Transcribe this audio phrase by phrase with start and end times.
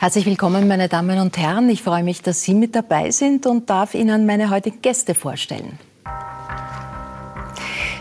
[0.00, 1.68] Herzlich willkommen, meine Damen und Herren.
[1.70, 5.76] Ich freue mich, dass Sie mit dabei sind und darf Ihnen meine heutigen Gäste vorstellen.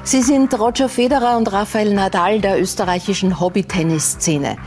[0.03, 4.57] Sie sind Roger Federer und Rafael Nadal der österreichischen Hobby-Tennis-Szene.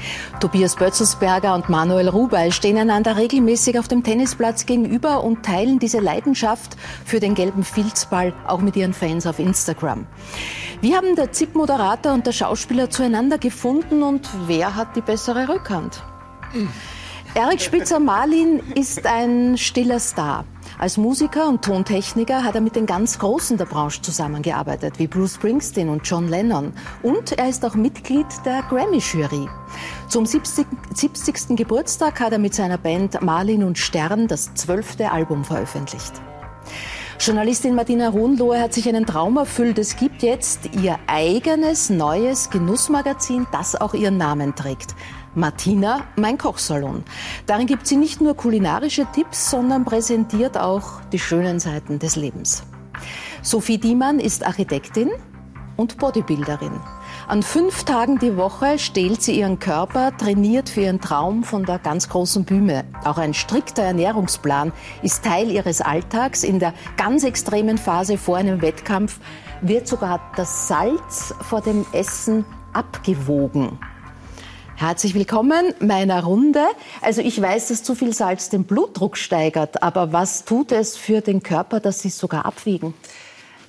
[0.41, 6.01] Tobias Bötzelsberger und Manuel Rubeil stehen einander regelmäßig auf dem Tennisplatz gegenüber und teilen diese
[6.01, 10.09] Leidenschaft für den gelben Filzball auch mit ihren Fans auf Instagram.
[10.81, 16.03] Wie haben der ZIP-Moderator und der Schauspieler zueinander gefunden und wer hat die bessere Rückhand?
[17.35, 20.45] Erik Spitzer-Marlin ist ein stiller Star.
[20.79, 25.35] Als Musiker und Tontechniker hat er mit den ganz Großen der Branche zusammengearbeitet, wie Bruce
[25.35, 26.73] Springsteen und John Lennon.
[27.05, 29.49] Und er ist auch Mitglied der Grammy-Jury.
[30.09, 30.67] Zum 70.
[30.93, 31.57] 70.
[31.57, 36.15] Geburtstag hat er mit seiner Band Marlin und Stern das zwölfte Album veröffentlicht.
[37.21, 39.79] Journalistin Martina Ruhnlohe hat sich einen Traum erfüllt.
[39.79, 44.95] Es gibt jetzt ihr eigenes neues Genussmagazin, das auch ihren Namen trägt.
[45.35, 47.05] Martina, mein Kochsalon.
[47.47, 52.65] Darin gibt sie nicht nur kulinarische Tipps, sondern präsentiert auch die schönen Seiten des Lebens.
[53.43, 55.11] Sophie Diemann ist Architektin
[55.77, 56.73] und Bodybuilderin.
[57.29, 61.79] An fünf Tagen die Woche stählt sie ihren Körper, trainiert für ihren Traum von der
[61.79, 62.85] ganz großen Bühne.
[63.05, 64.73] Auch ein strikter Ernährungsplan
[65.03, 66.43] ist Teil ihres Alltags.
[66.43, 69.21] In der ganz extremen Phase vor einem Wettkampf
[69.63, 73.79] wird sogar das Salz vor dem Essen abgewogen.
[74.81, 76.65] Herzlich willkommen meiner Runde.
[77.03, 81.21] Also ich weiß, dass zu viel Salz den Blutdruck steigert, aber was tut es für
[81.21, 82.95] den Körper, dass Sie es sogar abwiegen?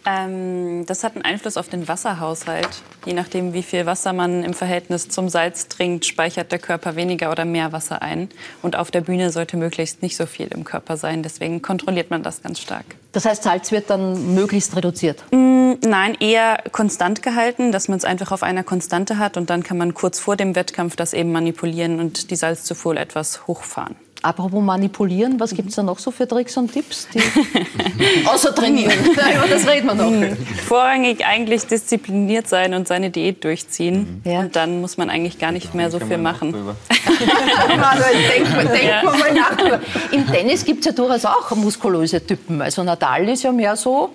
[0.06, 2.82] Ähm, das hat einen Einfluss auf den Wasserhaushalt.
[3.06, 7.30] Je nachdem, wie viel Wasser man im Verhältnis zum Salz trinkt, speichert der Körper weniger
[7.30, 8.30] oder mehr Wasser ein.
[8.62, 11.24] Und auf der Bühne sollte möglichst nicht so viel im Körper sein.
[11.24, 12.86] Deswegen kontrolliert man das ganz stark.
[13.12, 15.24] Das heißt, Salz wird dann möglichst reduziert?
[15.32, 19.38] Mm, nein, eher konstant gehalten, dass man es einfach auf einer Konstante hat.
[19.38, 23.48] Und dann kann man kurz vor dem Wettkampf das eben manipulieren und die Salzzufuhr etwas
[23.48, 23.96] hochfahren.
[24.24, 27.08] Apropos manipulieren, was gibt es da noch so für Tricks und Tipps?
[27.12, 27.20] Die
[28.28, 28.94] Außer trainieren.
[29.06, 30.38] Über das reden wir noch.
[30.68, 34.22] Vorrangig eigentlich diszipliniert sein und seine Diät durchziehen.
[34.24, 34.42] Ja.
[34.42, 36.54] Und dann muss man eigentlich gar nicht mehr so viel machen.
[36.54, 39.04] denk, denk ja.
[39.04, 39.58] mal nach.
[40.12, 42.62] Im Tennis gibt es ja durchaus auch muskulöse Typen.
[42.62, 44.12] Also Nadal ist ja mehr so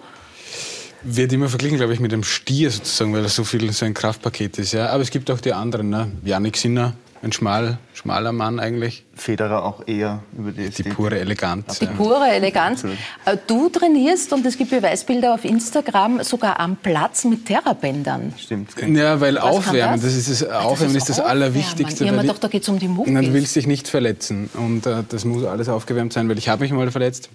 [1.09, 3.95] wird immer verglichen, glaube ich, mit dem Stier sozusagen, weil er so viel so ein
[3.95, 4.73] Kraftpaket ist.
[4.73, 4.89] Ja.
[4.89, 6.11] Aber es gibt auch die anderen, ne?
[6.25, 6.95] Yannick Sinner,
[7.27, 9.05] ein schmal, schmaler Mann eigentlich.
[9.15, 11.79] Federer auch eher über die Die pure Eleganz.
[11.79, 11.91] Die ja.
[11.91, 12.85] pure Eleganz.
[12.85, 18.33] Äh, du trainierst, und es gibt Beweisbilder auf Instagram, sogar am Platz mit Terrabändern.
[18.39, 18.71] Stimmt.
[18.81, 20.15] Ja, weil Was Aufwärmen, das?
[20.15, 20.29] das?
[20.29, 22.05] ist das, Aufwärmen das ist das Allerwichtigste.
[22.05, 23.13] Ja, doch, da geht es um die Muckis.
[23.13, 24.49] Du willst dich nicht verletzen.
[24.55, 27.29] Und äh, das muss alles aufgewärmt sein, weil ich habe mich mal verletzt.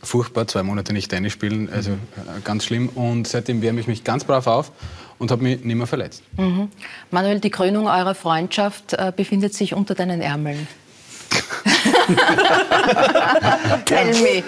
[0.00, 1.98] Furchtbar, zwei Monate nicht Tennis spielen, also mhm.
[2.44, 2.88] ganz schlimm.
[2.88, 4.72] Und seitdem wärme ich mich ganz brav auf
[5.18, 6.22] und habe mich nicht mehr verletzt.
[6.36, 6.68] Mhm.
[7.10, 10.66] Manuel, die Krönung eurer Freundschaft äh, befindet sich unter deinen Ärmeln.
[13.84, 14.42] Tell me.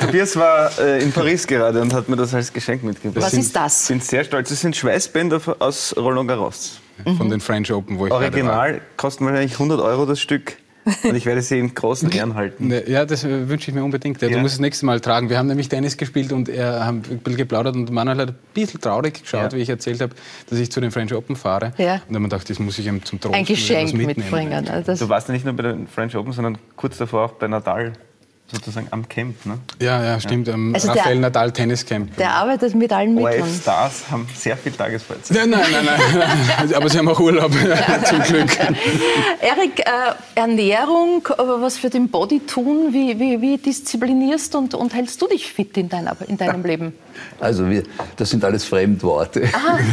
[0.00, 3.24] Tobias war äh, in Paris gerade und hat mir das als Geschenk mitgebracht.
[3.24, 3.82] Was ist das?
[3.82, 4.50] Ich bin sehr stolz.
[4.50, 6.78] Das sind Schweißbänder aus Roland Garros.
[7.16, 10.56] Von den French Open, wo ich Original kosten wahrscheinlich 100 Euro das Stück.
[10.84, 12.72] Und ich werde sie in großen Ehren halten.
[12.86, 14.20] Ja, das äh, wünsche ich mir unbedingt.
[14.20, 15.30] Du musst das nächste Mal tragen.
[15.30, 18.36] Wir haben nämlich Tennis gespielt und er haben ein bisschen geplaudert und Manuel hat ein
[18.54, 19.58] bisschen traurig geschaut, ja.
[19.58, 20.14] wie ich erzählt habe,
[20.48, 21.72] dass ich zu den French Open fahre.
[21.78, 21.94] Ja.
[21.94, 24.68] Und dann haben wir gedacht, das muss ich ihm zum Trost Ein Geschenk mitbringen.
[24.68, 27.48] Also du warst ja nicht nur bei den French Open, sondern kurz davor auch bei
[27.48, 27.92] Nadal
[28.52, 29.58] sozusagen am Camp, ne?
[29.80, 30.48] Ja, ja, stimmt.
[30.48, 32.16] Am also Rafael Nadal Tennis Camp.
[32.16, 33.42] Der arbeitet mit allen Mitteln.
[33.42, 35.36] ORF Stars haben sehr viel Tagesfreizeit.
[35.36, 37.52] Ja, nein, nein, nein, Aber sie haben auch Urlaub,
[38.04, 38.50] zum Glück.
[39.40, 45.20] Erik, äh, Ernährung, was für den Body tun, wie, wie, wie disziplinierst und, und hältst
[45.22, 46.92] du dich fit in, dein, in deinem Leben?
[47.40, 47.84] Also wir,
[48.16, 49.48] das sind alles Fremdworte.
[49.52, 49.78] Aha.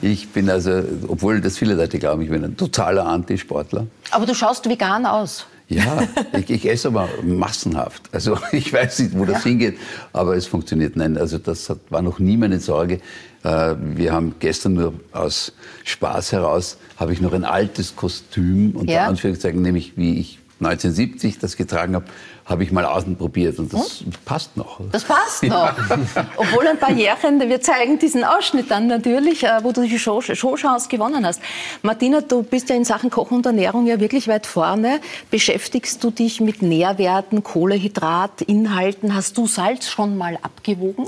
[0.00, 3.86] Ich bin also, obwohl das viele Leute glauben, ich bin ein totaler Antisportler.
[4.10, 5.46] Aber du schaust vegan aus.
[5.72, 6.06] Ja,
[6.38, 8.02] ich, ich, esse aber massenhaft.
[8.12, 9.50] Also ich weiß nicht, wo das ja.
[9.50, 9.78] hingeht,
[10.12, 10.96] aber es funktioniert.
[10.96, 13.00] Nein, also das hat, war noch nie meine Sorge.
[13.42, 15.52] Äh, wir haben gestern nur aus
[15.84, 19.06] Spaß heraus, habe ich noch ein altes Kostüm, unter ja.
[19.06, 22.06] Anführungszeichen, nämlich wie ich 1970 das getragen habe,
[22.52, 24.12] habe ich mal außen probiert und das hm?
[24.24, 24.80] passt noch.
[24.92, 25.72] Das passt noch.
[26.36, 30.20] Obwohl ein paar Jährchen, wir zeigen diesen Ausschnitt dann natürlich, äh, wo du die Show,
[30.20, 31.40] Showchance gewonnen hast.
[31.82, 35.00] Martina, du bist ja in Sachen Kochen und Ernährung ja wirklich weit vorne.
[35.30, 39.14] Beschäftigst du dich mit Nährwerten, Kohlehydratinhalten?
[39.14, 41.06] Hast du Salz schon mal abgewogen?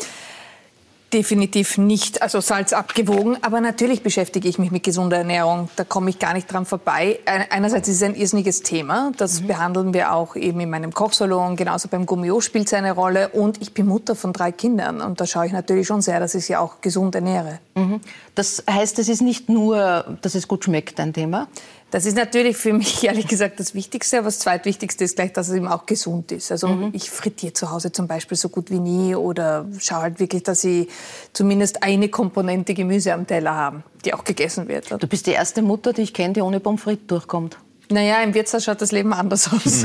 [1.15, 3.39] Definitiv nicht, also Salz abgewogen.
[3.43, 5.71] Aber natürlich beschäftige ich mich mit gesunder Ernährung.
[5.77, 7.21] Da komme ich gar nicht dran vorbei.
[7.25, 9.13] Einerseits ist es ein irrsinniges Thema.
[9.17, 9.47] Das mhm.
[9.47, 11.57] behandeln wir auch eben in meinem Kochsalon.
[11.57, 13.29] Genauso beim Gummio spielt es eine Rolle.
[13.29, 15.01] Und ich bin Mutter von drei Kindern.
[15.01, 17.61] Und da schaue ich natürlich schon sehr, dass ich sie auch gesund ernähre.
[17.77, 18.01] Mhm.
[18.35, 21.47] Das heißt, es ist nicht nur, dass es gut schmeckt, ein Thema?
[21.95, 25.47] Das ist natürlich für mich ehrlich gesagt das Wichtigste, aber das Zweitwichtigste ist gleich, dass
[25.47, 26.51] es eben auch gesund ist.
[26.51, 26.91] Also mhm.
[26.93, 30.65] ich frittiere zu Hause zum Beispiel so gut wie nie oder schaue halt wirklich, dass
[30.65, 30.89] ich
[31.33, 34.91] zumindest eine Komponente Gemüse am Teller habe, die auch gegessen wird.
[34.91, 37.59] Du bist die erste Mutter, die ich kenne, die ohne Pommes frites durchkommt.
[37.91, 39.85] Naja, im Wirtshaus schaut das Leben anders aus.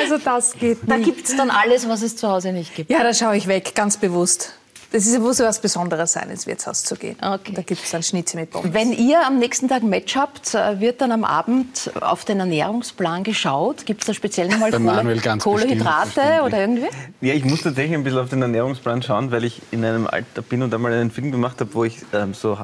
[0.00, 0.90] also das geht nicht.
[0.90, 2.90] Da gibt es dann alles, was es zu Hause nicht gibt.
[2.90, 4.54] Ja, da schaue ich weg, ganz bewusst.
[4.90, 7.16] Das ist, muss was Besonderes sein, ins Wirtshaus zu gehen.
[7.20, 7.52] Okay.
[7.54, 8.72] Da gibt es dann Schnitzel mit Pommes.
[8.72, 12.40] Wenn ihr am nächsten Tag ein Match habt, äh, wird dann am Abend auf den
[12.40, 13.84] Ernährungsplan geschaut?
[13.84, 16.88] Gibt es da speziell nochmal Kohle, Kohlehydrate bestimmt, oder irgendwie?
[17.20, 20.40] Ja, ich muss tatsächlich ein bisschen auf den Ernährungsplan schauen, weil ich in einem Alter
[20.40, 22.56] bin und einmal einen Film gemacht habe, wo ich ähm, so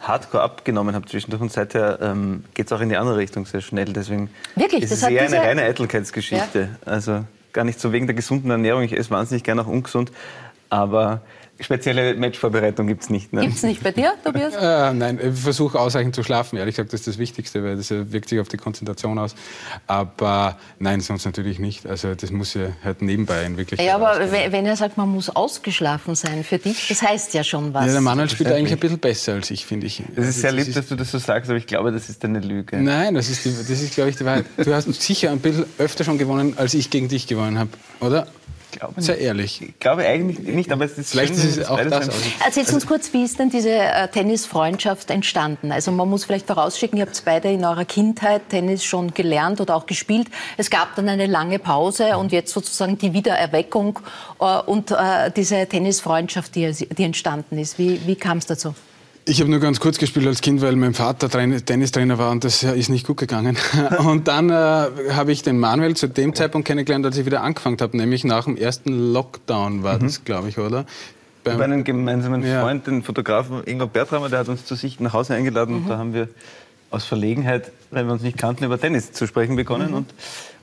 [0.00, 3.60] hardcore abgenommen habe zwischendurch und seither ähm, geht es auch in die andere Richtung sehr
[3.60, 3.92] schnell.
[3.92, 4.82] Deswegen Wirklich?
[4.82, 6.60] ist es eher eine reine Eitelkeitsgeschichte.
[6.60, 6.92] Ja.
[6.92, 8.82] Also gar nicht so wegen der gesunden Ernährung.
[8.82, 10.12] Ich esse wahnsinnig gerne auch ungesund.
[10.70, 11.22] Aber
[11.60, 13.32] Spezielle Matchvorbereitung gibt es nicht.
[13.32, 13.40] Ne?
[13.42, 14.54] Gibt es nicht bei dir, Tobias?
[14.58, 16.56] Äh, nein, ich versuche ausreichend zu schlafen.
[16.56, 19.34] Ehrlich gesagt, das ist das Wichtigste, weil das wirkt sich auf die Konzentration aus.
[19.86, 21.86] Aber nein, sonst natürlich nicht.
[21.86, 24.52] Also das muss ja halt nebenbei in Wirklichkeit Ja, aber ausgehen.
[24.52, 27.86] wenn er sagt, man muss ausgeschlafen sein für dich, das heißt ja schon was.
[27.86, 30.02] Ja, der Manuel spielt eigentlich ein bisschen besser als ich, finde ich.
[30.14, 32.40] Das ist sehr lieb, dass du das so sagst, aber ich glaube, das ist eine
[32.40, 32.76] Lüge.
[32.76, 34.44] Nein, das ist, die, das ist glaube ich, die Wahrheit.
[34.56, 37.70] Du hast sicher ein bisschen öfter schon gewonnen, als ich gegen dich gewonnen habe,
[38.00, 38.26] oder?
[38.72, 39.62] Glaube Sehr ehrlich.
[39.62, 42.08] Ich glaube eigentlich nicht, aber es ist Vielleicht schön, ist es auch das.
[42.44, 45.72] Erzählt uns kurz, wie ist denn diese äh, Tennisfreundschaft entstanden?
[45.72, 49.76] Also man muss vielleicht vorausschicken, ihr habt beide in eurer Kindheit Tennis schon gelernt oder
[49.76, 50.28] auch gespielt.
[50.56, 54.00] Es gab dann eine lange Pause und jetzt sozusagen die Wiedererweckung
[54.40, 57.78] äh, und äh, diese Tennisfreundschaft, die, die entstanden ist.
[57.78, 58.74] Wie, wie kam es dazu?
[59.28, 62.62] Ich habe nur ganz kurz gespielt als Kind, weil mein Vater Tennistrainer war und das
[62.62, 63.58] ist nicht gut gegangen.
[63.98, 67.76] Und dann äh, habe ich den Manuel zu dem Zeitpunkt kennengelernt, als ich wieder angefangen
[67.78, 70.04] habe, nämlich nach dem ersten Lockdown war mhm.
[70.04, 70.86] das, glaube ich, oder?
[71.44, 72.90] Beim, Bei einem gemeinsamen Freund, ja.
[72.90, 75.82] den Fotografen Ingmar Bertrammer, der hat uns zu sich nach Hause eingeladen mhm.
[75.82, 76.28] und da haben wir
[76.90, 79.90] aus Verlegenheit, weil wir uns nicht kannten, über Tennis zu sprechen begonnen.
[79.90, 79.96] Mhm.
[79.96, 80.14] Und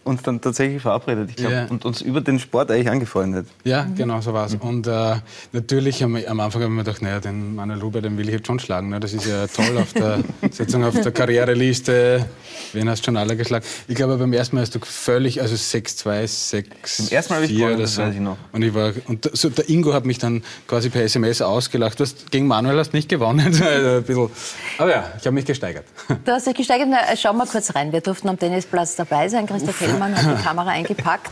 [0.05, 1.67] uns dann tatsächlich verabredet, ich glaube, yeah.
[1.67, 3.47] und uns über den Sport eigentlich angefreundet.
[3.63, 3.95] Ja, mhm.
[3.95, 4.53] genau so war es.
[4.53, 4.61] Mhm.
[4.61, 5.15] Und äh,
[5.51, 8.35] natürlich am, am Anfang habe ich mir gedacht, naja, den Manuel Ruber, den will ich
[8.35, 8.89] jetzt schon schlagen.
[8.89, 8.99] Ne?
[8.99, 10.19] Das ist ja toll auf der,
[10.51, 12.25] Sitzung auf der Karriereliste.
[12.73, 13.65] Wen hast du schon alle geschlagen?
[13.87, 17.45] Ich glaube, beim ersten Mal hast du völlig, also 6-2, 6 Beim ersten Mal habe
[17.51, 18.37] ich gewonnen, das weiß ich noch.
[18.51, 21.99] Und, ich war, und so, der Ingo hat mich dann quasi per SMS ausgelacht.
[21.99, 23.39] Du hast, gegen Manuel hast nicht gewonnen.
[23.61, 24.29] also bisschen,
[24.77, 25.85] aber ja, ich habe mich gesteigert.
[26.23, 26.89] Du hast dich gesteigert.
[26.91, 27.91] Na, schauen wir kurz rein.
[27.91, 29.47] Wir durften am Tennisplatz dabei sein.
[29.47, 31.31] Christoph Hellmann hat die Kamera eingepackt,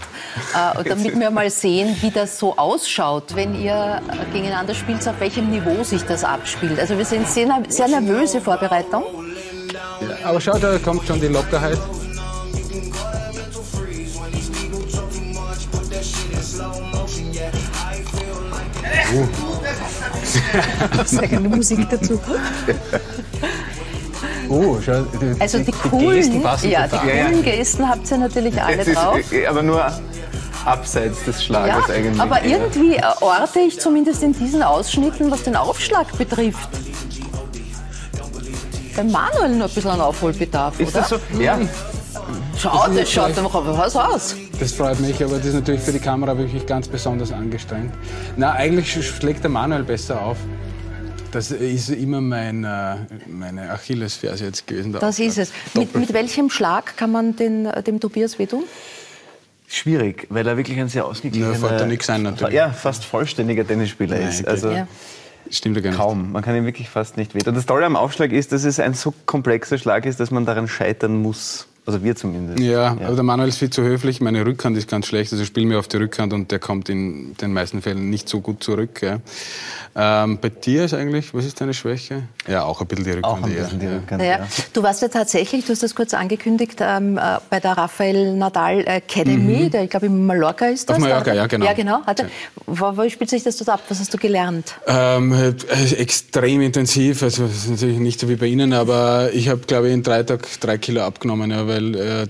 [0.54, 4.02] äh, damit wir mal sehen, wie das so ausschaut, wenn ihr
[4.32, 6.80] gegeneinander spielt, auf welchem Niveau sich das abspielt.
[6.80, 9.04] Also wir sind sehr, sehr nervöse Vorbereitung.
[9.74, 11.78] Ja, aber schau, da kommt schon die Lockerheit.
[19.14, 19.28] Uh.
[21.06, 22.20] Sehr gerne Musik dazu.
[24.50, 28.18] Oh, schau, die, also die, die coolen, Gesten passen ja, die coolen Gesten habt ihr
[28.18, 29.20] natürlich alle drauf.
[29.50, 29.86] aber nur
[30.66, 32.22] abseits des Schlagers ja, eigentlich.
[32.22, 36.70] Aber irgendwie orte ich zumindest in diesen Ausschnitten, was den Aufschlag betrifft.
[38.96, 41.00] Bei Manuel nur ein bisschen ein Aufholbedarf, Ist oder?
[41.00, 41.20] das so?
[41.40, 41.58] Ja.
[42.58, 44.36] Schau, das, das schaut doch was aus.
[44.60, 47.94] Das freut mich, aber das ist natürlich für die Kamera wirklich ganz besonders angestrengt.
[48.38, 50.38] Na, eigentlich schlägt der Manuel besser auf.
[51.34, 52.96] Das ist immer mein, äh,
[53.28, 54.94] meine Achillesferse jetzt gewesen.
[54.94, 55.52] Das ist es.
[55.74, 58.64] Mit, mit, welchem Schlag kann man den, dem Tobias wehtun?
[59.68, 62.54] Schwierig, weil er wirklich ein sehr ausgeglichener, ja, er nichts sein, natürlich.
[62.54, 64.48] ja, fast vollständiger Tennisspieler Nein, ist.
[64.48, 64.88] Also ja.
[65.50, 66.00] Stimmt ja gar nicht.
[66.00, 66.32] Kaum.
[66.32, 67.50] Man kann ihm wirklich fast nicht wehtun.
[67.50, 70.46] Und das Tolle am Aufschlag ist, dass es ein so komplexer Schlag ist, dass man
[70.46, 71.68] daran scheitern muss.
[71.86, 72.60] Also wir zumindest.
[72.60, 74.22] Ja, ja, aber der Manuel ist viel zu höflich.
[74.22, 75.34] Meine Rückhand ist ganz schlecht.
[75.34, 78.30] Also ich spiele mir auf die Rückhand und der kommt in den meisten Fällen nicht
[78.30, 79.02] so gut zurück.
[79.02, 79.20] Ja.
[79.96, 82.24] Ähm, bei dir ist eigentlich, was ist deine Schwäche?
[82.48, 83.26] Ja, auch ein bisschen die Rückhand.
[83.26, 84.40] Auch ein bisschen die Rückhand ja.
[84.40, 84.48] Ja.
[84.72, 88.88] Du warst ja tatsächlich, du hast das kurz angekündigt, ähm, äh, bei der Rafael Nadal
[88.88, 89.72] Academy, mhm.
[89.72, 90.96] der, ich glaube in Mallorca ist das.
[90.96, 91.66] Auf Mallorca, da, ja genau.
[91.66, 92.06] Ja, genau.
[92.06, 92.28] Hatte,
[92.66, 93.84] wo, wo spielt sich das dort ab?
[93.90, 94.74] Was hast du gelernt?
[94.88, 99.50] Ähm, äh, extrem intensiv, also das ist natürlich nicht so wie bei Ihnen, aber ich
[99.50, 102.28] habe, glaube ich, in drei Tagen drei Kilo abgenommen, ja, weil äh,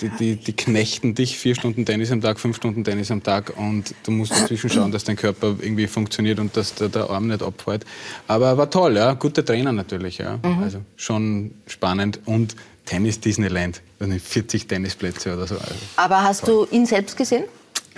[0.00, 3.52] die, die, die knechten dich vier Stunden Tennis am Tag, fünf Stunden Tennis am Tag
[3.56, 7.26] und du musst dazwischen schauen, dass dein Körper irgendwie funktioniert und dass der, der Arm
[7.26, 7.84] nicht abfällt.
[8.28, 10.38] Aber war toll, ja, guter Trainer natürlich, ja.
[10.42, 10.62] Mhm.
[10.62, 15.54] Also schon spannend und Tennis Disneyland, 40 Tennisplätze oder so.
[15.54, 16.66] Also Aber hast toll.
[16.70, 17.44] du ihn selbst gesehen?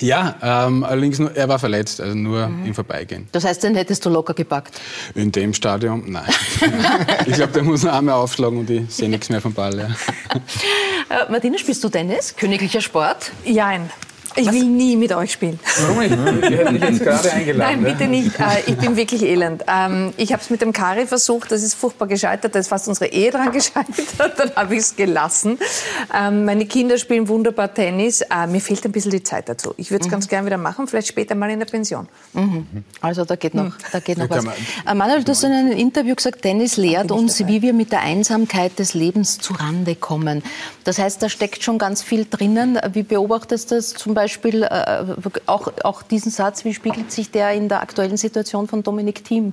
[0.00, 2.66] Ja, ähm, allerdings nur, er war verletzt, also nur mhm.
[2.66, 3.28] im Vorbeigehen.
[3.32, 4.80] Das heißt, den hättest du locker gepackt?
[5.14, 6.04] In dem Stadion?
[6.06, 6.24] Nein.
[7.26, 9.78] ich glaube, der muss noch einmal aufschlagen und ich sehe nichts mehr vom Ball.
[9.78, 9.86] Ja.
[11.08, 12.34] Äh, Martina, spielst du Tennis?
[12.36, 13.30] Königlicher Sport?
[13.44, 13.90] Jein.
[14.36, 15.58] Ich will nie mit euch spielen.
[15.80, 16.10] Warum nicht?
[16.50, 17.82] Wir hätten dich jetzt gerade eingeladen.
[17.82, 18.38] Nein, bitte nicht.
[18.38, 19.64] Äh, ich bin wirklich elend.
[19.66, 22.86] Ähm, ich habe es mit dem Kari versucht, das ist furchtbar gescheitert, da ist fast
[22.88, 25.58] unsere Ehe dran gescheitert, dann habe ich es gelassen.
[26.14, 28.20] Ähm, meine Kinder spielen wunderbar Tennis.
[28.20, 29.74] Äh, mir fehlt ein bisschen die Zeit dazu.
[29.76, 30.12] Ich würde es mhm.
[30.12, 32.06] ganz gerne wieder machen, vielleicht später mal in der Pension.
[32.34, 32.66] Mhm.
[33.00, 34.44] Also da geht noch, da geht noch was.
[34.44, 38.02] Äh, Manuel, du hast in einem Interview gesagt, Tennis lehrt uns, wie wir mit der
[38.02, 40.42] Einsamkeit des Lebens zurande kommen.
[40.84, 42.78] Das heißt, da steckt schon ganz viel drinnen.
[42.92, 45.04] Wie beobachtest du das zum Beispiel, äh,
[45.46, 49.52] auch, auch diesen Satz, wie spiegelt sich der in der aktuellen Situation von Dominik Thiem?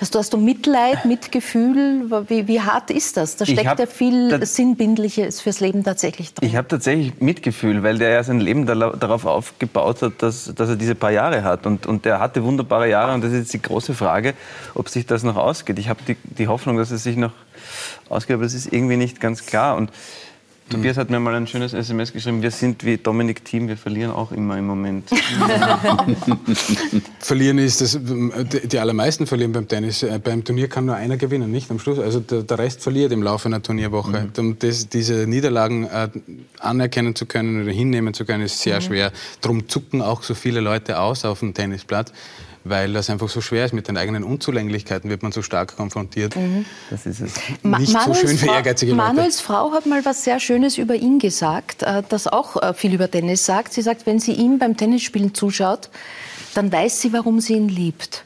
[0.00, 2.10] Hast du, hast du Mitleid, Mitgefühl?
[2.28, 3.36] Wie, wie hart ist das?
[3.36, 6.48] Da steckt ja viel Sinnbindliches fürs Leben tatsächlich drin.
[6.48, 10.76] Ich habe tatsächlich Mitgefühl, weil der ja sein Leben darauf aufgebaut hat, dass, dass er
[10.76, 11.64] diese paar Jahre hat.
[11.66, 13.14] Und, und der hatte wunderbare Jahre.
[13.14, 14.34] Und das ist jetzt die große Frage,
[14.74, 15.78] ob sich das noch ausgeht.
[15.78, 17.32] Ich habe die, die Hoffnung, dass es sich noch
[18.08, 19.76] ausgeht, aber das ist irgendwie nicht ganz klar.
[19.76, 19.90] Und
[20.70, 24.10] Tobias hat mir mal ein schönes SMS geschrieben, wir sind wie Dominik Team, wir verlieren
[24.10, 25.10] auch immer im Moment.
[27.18, 30.02] verlieren ist das, die allermeisten verlieren beim Tennis.
[30.02, 31.98] Äh, beim Turnier kann nur einer gewinnen, nicht am Schluss.
[31.98, 34.30] Also der, der Rest verliert im Laufe einer Turnierwoche.
[34.36, 34.58] Mhm.
[34.58, 36.08] Das, diese Niederlagen äh,
[36.58, 38.84] anerkennen zu können oder hinnehmen zu können, ist sehr mhm.
[38.84, 39.12] schwer.
[39.42, 42.10] Darum zucken auch so viele Leute aus auf dem Tennisplatz
[42.64, 43.72] weil das einfach so schwer ist.
[43.72, 46.34] Mit den eigenen Unzulänglichkeiten wird man so stark konfrontiert.
[46.34, 46.64] Mhm.
[46.90, 47.36] Das ist es.
[47.36, 49.06] Nicht Manuels so schön für ehrgeizige Leute.
[49.06, 52.94] Manuels Frau hat mal was sehr Schönes über ihn gesagt, äh, das auch äh, viel
[52.94, 53.74] über Tennis sagt.
[53.74, 55.90] Sie sagt, wenn sie ihm beim Tennisspielen zuschaut,
[56.54, 58.24] dann weiß sie, warum sie ihn liebt.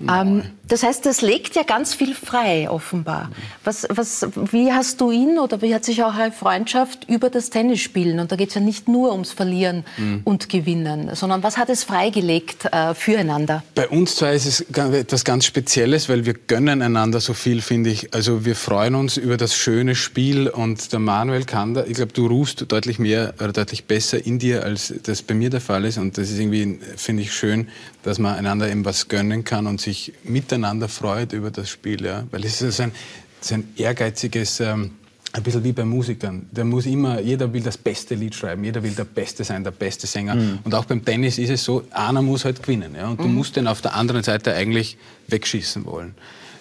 [0.00, 3.30] Ähm, das heißt, das legt ja ganz viel frei, offenbar.
[3.62, 7.50] Was, was, wie hast du ihn oder wie hat sich auch eine Freundschaft über das
[7.50, 10.22] Tennisspielen, und da geht es ja nicht nur ums Verlieren mhm.
[10.24, 13.62] und Gewinnen, sondern was hat es freigelegt äh, füreinander?
[13.76, 17.90] Bei uns zwei ist es etwas ganz Spezielles, weil wir gönnen einander so viel, finde
[17.90, 18.12] ich.
[18.12, 22.12] Also wir freuen uns über das schöne Spiel und der Manuel kann da, ich glaube,
[22.12, 25.84] du rufst deutlich mehr oder deutlich besser in dir, als das bei mir der Fall
[25.84, 25.98] ist.
[25.98, 27.68] Und das ist irgendwie, finde ich, schön,
[28.02, 30.55] dass man einander eben was gönnen kann und sich miteinander
[30.88, 32.04] freut über das Spiel.
[32.04, 32.24] Ja?
[32.30, 32.92] Weil es ist ein,
[33.40, 34.92] ist ein ehrgeiziges, ähm,
[35.32, 36.46] ein bisschen wie bei Musikern.
[36.50, 39.70] Der muss immer, jeder will das beste Lied schreiben, jeder will der Beste sein, der
[39.70, 40.34] beste Sänger.
[40.34, 40.58] Mhm.
[40.64, 42.94] Und auch beim Tennis ist es so, einer muss halt gewinnen.
[42.94, 43.08] Ja?
[43.08, 43.34] Und du mhm.
[43.34, 44.96] musst den auf der anderen Seite eigentlich
[45.28, 46.14] wegschießen wollen.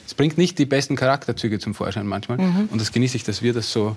[0.06, 2.38] Es bringt nicht die besten Charakterzüge zum Vorschein manchmal.
[2.38, 2.70] Mhm.
[2.72, 3.96] Und das genieße ich, dass wir das so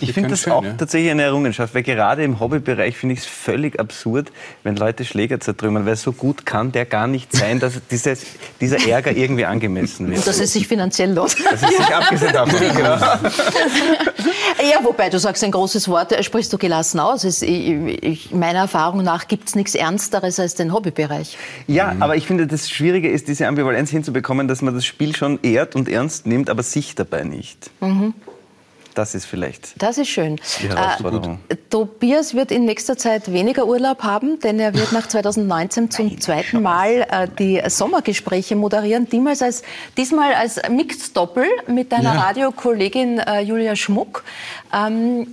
[0.00, 0.72] ich finde das schön, auch ja.
[0.74, 5.40] tatsächlich eine Errungenschaft, weil gerade im Hobbybereich finde ich es völlig absurd, wenn Leute Schläger
[5.40, 8.22] zertrümmern, weil so gut kann der gar nicht sein, dass dieses,
[8.60, 10.18] dieser Ärger irgendwie angemessen wird.
[10.18, 11.36] Und dass es sich finanziell lohnt.
[11.44, 12.96] Dass es sich abgesehen davon, genau.
[14.62, 17.24] Ja, wobei du sagst ein großes Wort, äh, sprichst du gelassen aus.
[17.24, 17.70] Es, ich,
[18.02, 21.38] ich, meiner Erfahrung nach gibt es nichts Ernsteres als den Hobbybereich.
[21.66, 22.02] Ja, mhm.
[22.02, 25.76] aber ich finde, das Schwierige ist, diese Ambivalenz hinzubekommen, dass man das Spiel schon ehrt
[25.76, 27.70] und ernst nimmt, aber sich dabei nicht.
[27.80, 28.14] Mhm.
[29.00, 29.80] Das ist vielleicht.
[29.80, 30.38] Das ist schön.
[30.60, 31.38] Die Herausforderung.
[31.48, 36.08] Äh, Tobias wird in nächster Zeit weniger Urlaub haben, denn er wird nach 2019 zum
[36.08, 39.08] Nein, zweiten Mal äh, die Sommergespräche moderieren.
[39.08, 39.62] Diesmal als,
[39.96, 42.20] diesmal als Mixed-Doppel mit deiner ja.
[42.20, 44.22] Radiokollegin äh, Julia Schmuck.
[44.70, 45.28] Ähm,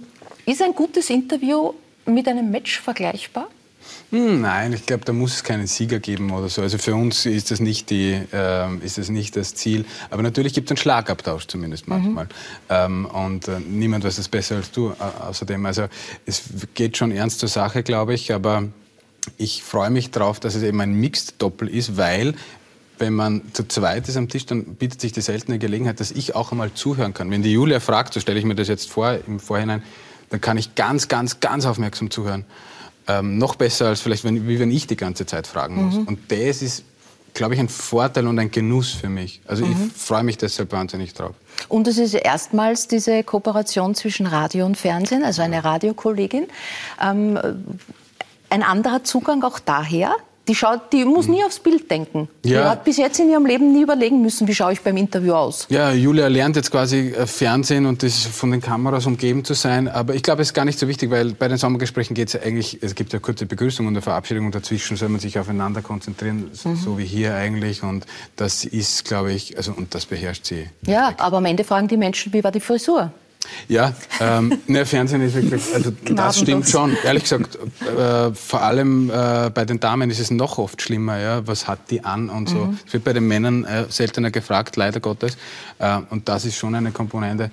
[0.45, 1.73] ist ein gutes Interview
[2.05, 3.49] mit einem Match vergleichbar?
[4.09, 6.61] Hm, nein, ich glaube, da muss es keinen Sieger geben oder so.
[6.61, 9.85] Also für uns ist das nicht, die, äh, ist das, nicht das Ziel.
[10.09, 11.93] Aber natürlich gibt es einen Schlagabtausch zumindest mhm.
[11.93, 12.25] manchmal.
[12.25, 12.29] Mhm.
[12.69, 15.65] Ähm, und äh, niemand weiß das besser als du äh, außerdem.
[15.65, 15.87] Also
[16.25, 18.33] es geht schon ernst zur Sache, glaube ich.
[18.33, 18.63] Aber
[19.37, 22.33] ich freue mich darauf, dass es eben ein Mixed-Doppel ist, weil
[22.99, 26.33] wenn man zu zweit ist am Tisch, dann bietet sich die seltene Gelegenheit, dass ich
[26.33, 27.29] auch einmal zuhören kann.
[27.29, 29.83] Wenn die Julia fragt, so stelle ich mir das jetzt vor im Vorhinein,
[30.29, 32.45] dann kann ich ganz, ganz, ganz aufmerksam zuhören
[33.07, 35.95] ähm, noch besser als vielleicht, wenn, wie wenn ich die ganze Zeit fragen muss.
[35.95, 36.07] Mhm.
[36.07, 36.83] Und das ist,
[37.33, 39.41] glaube ich, ein Vorteil und ein Genuss für mich.
[39.47, 39.91] Also mhm.
[39.95, 41.35] ich freue mich deshalb wahnsinnig drauf.
[41.67, 46.47] Und es ist erstmals diese Kooperation zwischen Radio und Fernsehen, also eine Radiokollegin.
[47.01, 47.39] Ähm,
[48.49, 50.15] ein anderer Zugang auch daher,
[50.47, 52.29] die, schaut, die muss nie aufs Bild denken.
[52.43, 52.61] Ja.
[52.61, 55.33] Die hat bis jetzt in ihrem Leben nie überlegen müssen, wie schaue ich beim Interview
[55.33, 55.67] aus.
[55.69, 59.87] Ja, Julia lernt jetzt quasi äh, Fernsehen und das von den Kameras umgeben zu sein.
[59.87, 62.33] Aber ich glaube, es ist gar nicht so wichtig, weil bei den Sommergesprächen geht es
[62.33, 65.37] ja eigentlich, es gibt ja kurze Begrüßung und eine Verabschiedung und dazwischen soll man sich
[65.39, 66.75] aufeinander konzentrieren, mhm.
[66.75, 67.83] so wie hier eigentlich.
[67.83, 70.67] Und das ist, glaube ich, also und das beherrscht sie.
[70.85, 73.11] Ja, aber am Ende fragen die Menschen, wie war die Frisur?
[73.67, 76.97] Ja, ähm, ne, Fernsehen ist wirklich, also das stimmt schon.
[77.03, 81.19] Ehrlich gesagt, äh, vor allem äh, bei den Damen ist es noch oft schlimmer.
[81.19, 81.45] Ja?
[81.47, 82.57] Was hat die an und so.
[82.57, 82.79] Mhm.
[82.85, 85.37] Es wird bei den Männern äh, seltener gefragt, leider Gottes.
[85.79, 87.51] Äh, und das ist schon eine Komponente.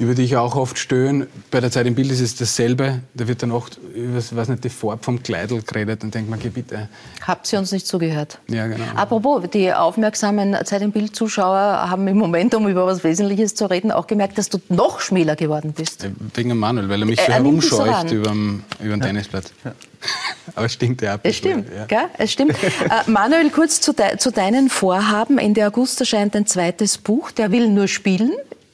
[0.00, 1.26] Über die ich auch oft stöhne.
[1.50, 3.00] Bei der Zeit im Bild ist es dasselbe.
[3.12, 6.02] Da wird dann oft über was nicht, die Farbe vom Kleidel geredet.
[6.02, 6.88] Dann denkt man, geh bitte.
[7.20, 8.38] Habt ihr uns nicht zugehört?
[8.48, 8.82] Ja, genau.
[8.96, 13.92] Apropos, die aufmerksamen Zeit im Bild-Zuschauer haben im Moment, um über was Wesentliches zu reden,
[13.92, 16.08] auch gemerkt, dass du noch schmäler geworden bist.
[16.34, 19.52] Wegen Manuel, weil er mich so herumscheucht über den Tennisplatz.
[19.64, 19.74] Ja.
[20.54, 21.18] Aber es stimmt ja.
[21.22, 21.84] Es stimmt, ja.
[21.84, 22.08] Gell?
[22.16, 22.52] es stimmt.
[22.52, 25.36] äh, Manuel, kurz zu, de zu deinen Vorhaben.
[25.36, 27.30] Ende August erscheint ein zweites Buch.
[27.32, 28.32] Der will nur spielen.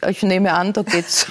[0.08, 1.26] Ich nehme an, da geht's.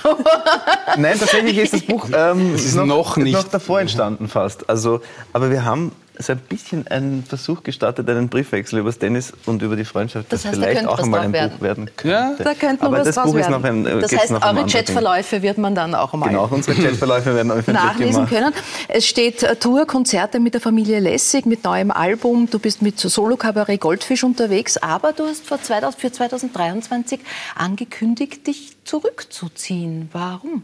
[0.97, 3.33] Nein, tatsächlich ist das Buch ähm, ist noch, noch, nicht.
[3.33, 4.69] noch davor entstanden fast.
[4.69, 5.01] Also,
[5.33, 9.61] aber wir haben so ein bisschen einen Versuch gestartet, einen Briefwechsel über das Tennis und
[9.61, 11.51] über die Freundschaft, das, heißt, vielleicht auch einmal ein werden.
[11.51, 12.07] Buch werden könnte.
[12.07, 15.41] Ja, da könnte man Aber was das Buch ist noch ein, Das heißt, eure Chatverläufe
[15.41, 18.53] wird man dann auch mal genau, unsere Chatverläufe werden nachlesen können.
[18.87, 22.49] Es steht äh, Tour, Konzerte mit der Familie Lessig, mit neuem Album.
[22.49, 27.19] Du bist mit Solo-Kabarett Goldfisch unterwegs, aber du hast für 2023
[27.55, 30.09] angekündigt, dich zurückzuziehen.
[30.11, 30.63] Warum?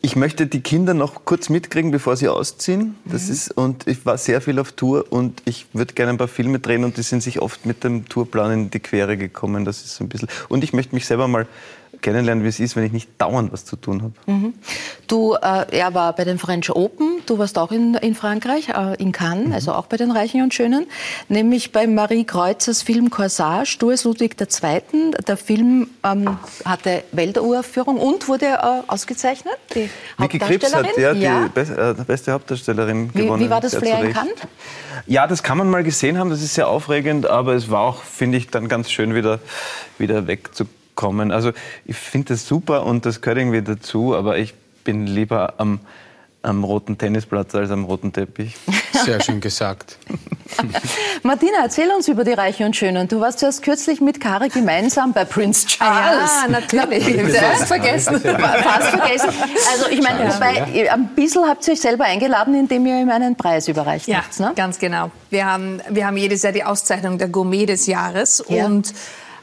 [0.00, 2.96] Ich möchte die Kinder noch kurz mitkriegen, bevor sie ausziehen.
[3.04, 3.32] Das mhm.
[3.32, 6.60] ist, und ich war sehr viel auf Tour und ich würde gerne ein paar Filme
[6.60, 9.64] drehen und die sind sich oft mit dem Tourplan in die Quere gekommen.
[9.64, 10.28] Das ist so ein bisschen.
[10.48, 11.48] Und ich möchte mich selber mal
[12.02, 14.12] kennenlernen, wie es ist, wenn ich nicht dauernd was zu tun habe.
[14.26, 14.54] Mhm.
[15.06, 18.94] Du, äh, er war bei den French Open, du warst auch in, in Frankreich, äh,
[19.02, 19.52] in Cannes, mhm.
[19.52, 20.86] also auch bei den Reichen und Schönen,
[21.28, 25.12] nämlich bei Marie Kreuzers Film Corsage, Du ist Ludwig II.
[25.26, 29.56] Der Film ähm, hatte Welturaufführung und wurde äh, ausgezeichnet.
[29.74, 29.88] Die
[30.18, 31.44] Vicky Krips hat ja, ja.
[31.44, 33.44] die Be äh, beste Hauptdarstellerin wie, gewonnen.
[33.44, 34.34] Wie war das Flair in Cannes?
[35.06, 38.02] Ja, das kann man mal gesehen haben, das ist sehr aufregend, aber es war auch,
[38.02, 39.38] finde ich, dann ganz schön wieder,
[39.98, 41.30] wieder wegzukommen kommen.
[41.30, 41.52] Also
[41.86, 45.78] ich finde das super und das gehört irgendwie dazu, aber ich bin lieber am,
[46.42, 48.56] am roten Tennisplatz als am roten Teppich.
[49.04, 49.96] Sehr schön gesagt.
[51.22, 53.06] Martina, erzähl uns über die Reichen und Schönen.
[53.06, 56.30] Du warst erst kürzlich mit Kari gemeinsam bei Prince Charles.
[56.42, 57.04] Ja, natürlich.
[57.32, 58.20] Fast vergessen.
[58.20, 59.28] Fast vergessen.
[59.72, 60.28] Also ich meine,
[60.74, 60.94] ja.
[60.94, 64.40] ein bisschen habt ihr euch selber eingeladen, indem ihr ihm einen Preis überreicht ja, habt.
[64.40, 64.52] Ne?
[64.56, 65.12] ganz genau.
[65.30, 68.64] Wir haben, wir haben jedes Jahr die Auszeichnung der Gourmet des Jahres ja.
[68.64, 68.92] und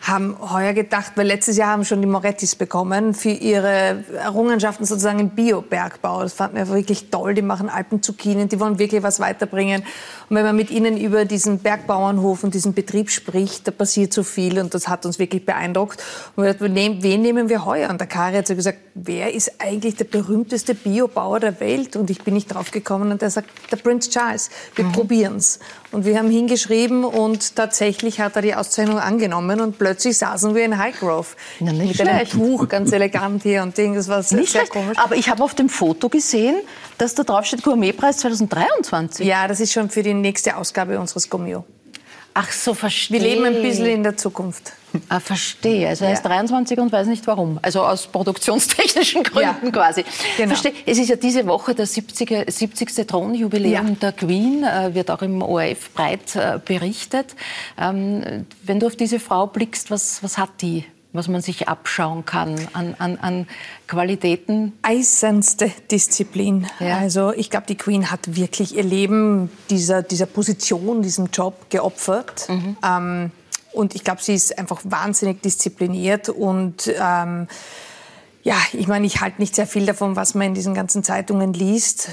[0.05, 5.17] haben heuer gedacht, weil letztes Jahr haben schon die Morettis bekommen für ihre Errungenschaften sozusagen
[5.19, 6.21] im Biobergbau.
[6.21, 7.33] Das fanden wir wirklich toll.
[7.33, 9.83] Die machen Alpenzucchinen, die wollen wirklich was weiterbringen.
[10.29, 14.21] Und wenn man mit ihnen über diesen Bergbauernhof und diesen Betrieb spricht, da passiert so
[14.21, 16.03] viel und das hat uns wirklich beeindruckt.
[16.35, 17.89] Und wir dachten, wen nehmen wir heuer?
[17.89, 21.95] Und der Kari hat so gesagt, wer ist eigentlich der berühmteste Biobauer der Welt?
[21.95, 24.51] Und ich bin nicht drauf gekommen und er sagt, der Prince Charles.
[24.75, 24.91] Wir mhm.
[24.91, 25.59] probieren's.
[25.95, 30.65] Und wir haben hingeschrieben und tatsächlich hat er die Auszeichnung angenommen und plötzlich saßen wir
[30.65, 31.37] in Highgrove.
[31.61, 32.09] Ja, mit schlecht.
[32.09, 33.95] einem Tuch, ganz elegant hier und Ding.
[33.95, 34.73] Das war sehr, nicht sehr schlecht.
[34.73, 34.97] komisch.
[34.97, 36.57] Aber ich habe auf dem Foto gesehen,
[36.97, 39.25] dass da drauf steht Gourmetpreis 2023.
[39.25, 41.63] Ja, das ist schon für die nächste Ausgabe unseres Gomio.
[42.37, 43.21] Ach so, verstehe.
[43.21, 44.73] Wir leben ein bisschen in der Zukunft.
[45.07, 45.87] Ah, verstehe.
[45.87, 47.59] Also er ist 23 und weiß nicht warum.
[47.61, 49.71] Also aus produktionstechnischen Gründen ja.
[49.71, 50.03] quasi.
[50.35, 50.49] Genau.
[50.49, 50.73] Verstehe.
[50.85, 52.51] Es ist ja diese Woche der 70.
[52.51, 53.07] 70.
[53.07, 53.95] Thronjubiläum ja.
[53.95, 57.35] der Queen, äh, wird auch im ORF breit äh, berichtet.
[57.79, 60.83] Ähm, wenn du auf diese Frau blickst, was, was hat die?
[61.15, 63.47] Was man sich abschauen kann an, an, an
[63.87, 64.73] Qualitäten?
[64.81, 66.67] Eisenste Disziplin.
[66.79, 66.97] Ja.
[66.97, 72.47] Also ich glaube, die Queen hat wirklich ihr Leben dieser, dieser Position, diesem Job geopfert.
[72.49, 72.77] Mhm.
[72.83, 73.31] Ähm,
[73.73, 77.47] und ich glaube, sie ist einfach wahnsinnig diszipliniert und ähm,
[78.43, 81.51] ja, ich meine, ich halte nicht sehr viel davon, was man in diesen ganzen Zeitungen
[81.53, 82.09] liest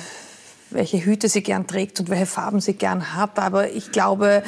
[0.74, 3.38] welche Hüte sie gern trägt und welche Farben sie gern hat.
[3.38, 4.42] Aber ich glaube,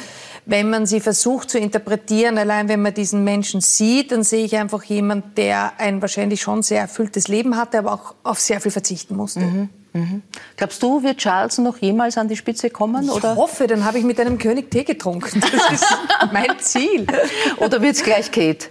[0.45, 4.55] wenn man sie versucht zu interpretieren, allein wenn man diesen Menschen sieht, dann sehe ich
[4.57, 8.71] einfach jemand, der ein wahrscheinlich schon sehr erfülltes Leben hatte, aber auch auf sehr viel
[8.71, 9.41] verzichten musste.
[9.41, 9.69] Mhm.
[9.93, 10.23] Mhm.
[10.57, 13.05] Glaubst du, wird Charles noch jemals an die Spitze kommen?
[13.05, 13.37] Ich oder?
[13.37, 15.39] hoffe, dann habe ich mit einem König Tee getrunken.
[15.39, 15.85] Das ist
[16.33, 17.07] mein Ziel.
[17.57, 18.67] oder wird es gleich Kate?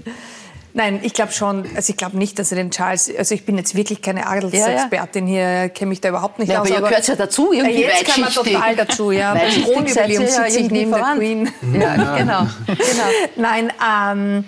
[0.77, 3.57] Nein, ich glaube schon, also ich glaube nicht, dass er den Charles, also ich bin
[3.57, 5.61] jetzt wirklich keine Adelsexpertin ja, ja.
[5.61, 6.69] hier, kenne mich da überhaupt nicht ja, aus.
[6.69, 9.35] Aber ihr gehört ja dazu, irgendwie jetzt kann man total dazu, ja.
[9.35, 11.49] Beim Thronjubiläum sitze ich neben der Queen.
[11.79, 12.47] Ja, genau.
[12.67, 13.09] genau.
[13.37, 14.45] Nein, ähm,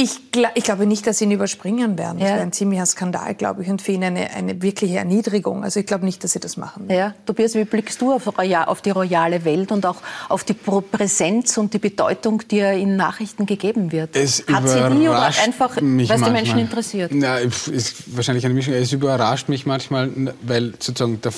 [0.00, 2.18] ich, gl ich, glaube nicht, dass sie ihn überspringen werden.
[2.18, 2.34] Das ja.
[2.36, 5.62] wäre ein ziemlicher Skandal, glaube ich, und für ihn eine, eine wirkliche Erniedrigung.
[5.62, 6.98] Also ich glaube nicht, dass sie das machen werden.
[6.98, 7.14] Ja.
[7.26, 11.74] Tobias, wie blickst du auf, auf, die royale Welt und auch auf die Präsenz und
[11.74, 14.16] die Bedeutung, die er in Nachrichten gegeben wird?
[14.16, 17.10] Es Hat sie die oder einfach, was die Menschen interessiert?
[17.12, 18.74] Na, ist wahrscheinlich eine Mischung.
[18.74, 20.10] Es überrascht mich manchmal,
[20.42, 21.32] weil sozusagen der,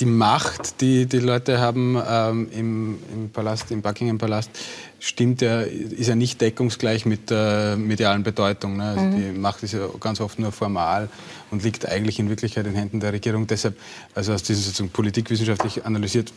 [0.00, 4.50] die Macht, die die Leute haben ähm, im, im Palast, im Buckingham Palast,
[4.98, 8.76] stimmt ja, ist ja nicht deckungsgleich mit der medialen Bedeutung.
[8.76, 8.84] Ne?
[8.84, 9.16] Also mhm.
[9.16, 11.08] Die Macht ist ja ganz oft nur formal
[11.50, 13.46] und liegt eigentlich in Wirklichkeit in Händen der Regierung.
[13.46, 13.76] Deshalb,
[14.14, 16.32] also aus diesem sozusagen politikwissenschaftlich analysiert,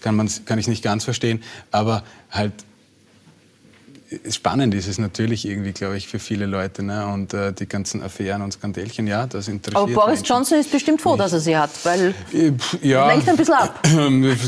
[0.00, 2.52] kann, kann ich es nicht ganz verstehen, aber halt
[4.30, 6.82] spannend ist es natürlich irgendwie, glaube ich, für viele Leute.
[6.82, 7.06] Ne?
[7.06, 10.26] Und äh, die ganzen Affären und Skandälchen, ja, das interessiert Aber Boris Menschen.
[10.26, 13.86] Johnson ist bestimmt froh, dass er sie hat, weil Äh, ja, lenkt ein bisschen ab.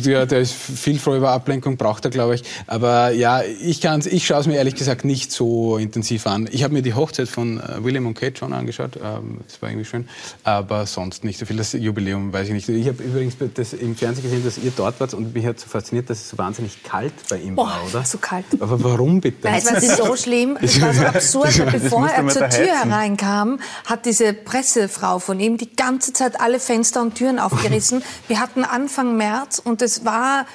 [0.04, 2.42] Ja, der ist viel froh über Ablenkung, braucht er, glaube ich.
[2.66, 6.48] Aber ja, ich, kann's, ich schaue es mir ehrlich gesagt nicht so intensiv an.
[6.50, 8.96] Ich habe mir die Hochzeit von äh, William und Kate schon angeschaut.
[8.96, 10.08] Ähm, das war irgendwie schön.
[10.44, 11.56] Aber sonst nicht so viel.
[11.56, 12.68] Das Jubiläum weiß ich nicht.
[12.68, 15.68] Ich habe übrigens das im Fernsehen gesehen, dass ihr dort wart und mich hat so
[15.68, 18.04] fasziniert, dass es so wahnsinnig kalt bei ihm Boah, war, oder?
[18.04, 18.46] so kalt.
[18.58, 19.49] Aber warum bitte?
[19.52, 21.72] Nein, es war so schlimm, es war so absurd.
[21.72, 27.02] Bevor er zur Tür hereinkam, hat diese Pressefrau von ihm die ganze Zeit alle Fenster
[27.02, 28.02] und Türen aufgerissen.
[28.28, 30.46] Wir hatten Anfang März und es war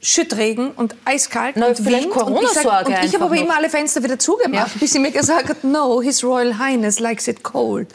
[0.00, 2.16] Schüttregen und eiskalt Na, und vielleicht Wind.
[2.16, 5.48] Und ich, ich habe aber einfach immer alle Fenster wieder zugemacht, bis sie mir gesagt
[5.48, 7.88] hat, no, His Royal Highness likes it cold.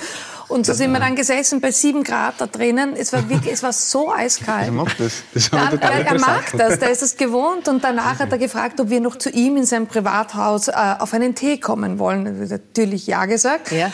[0.49, 2.95] Und so sind wir dann gesessen bei sieben Grad da drinnen.
[2.95, 4.65] Es war wirklich, es war so eiskalt.
[4.67, 5.13] Ich mag das.
[5.33, 7.67] Das Dann, total er, er mag das, der ist es gewohnt.
[7.67, 11.13] Und danach hat er gefragt, ob wir noch zu ihm in sein Privathaus äh, auf
[11.13, 12.25] einen Tee kommen wollen.
[12.25, 13.71] Er hat natürlich ja gesagt.
[13.71, 13.91] Ja.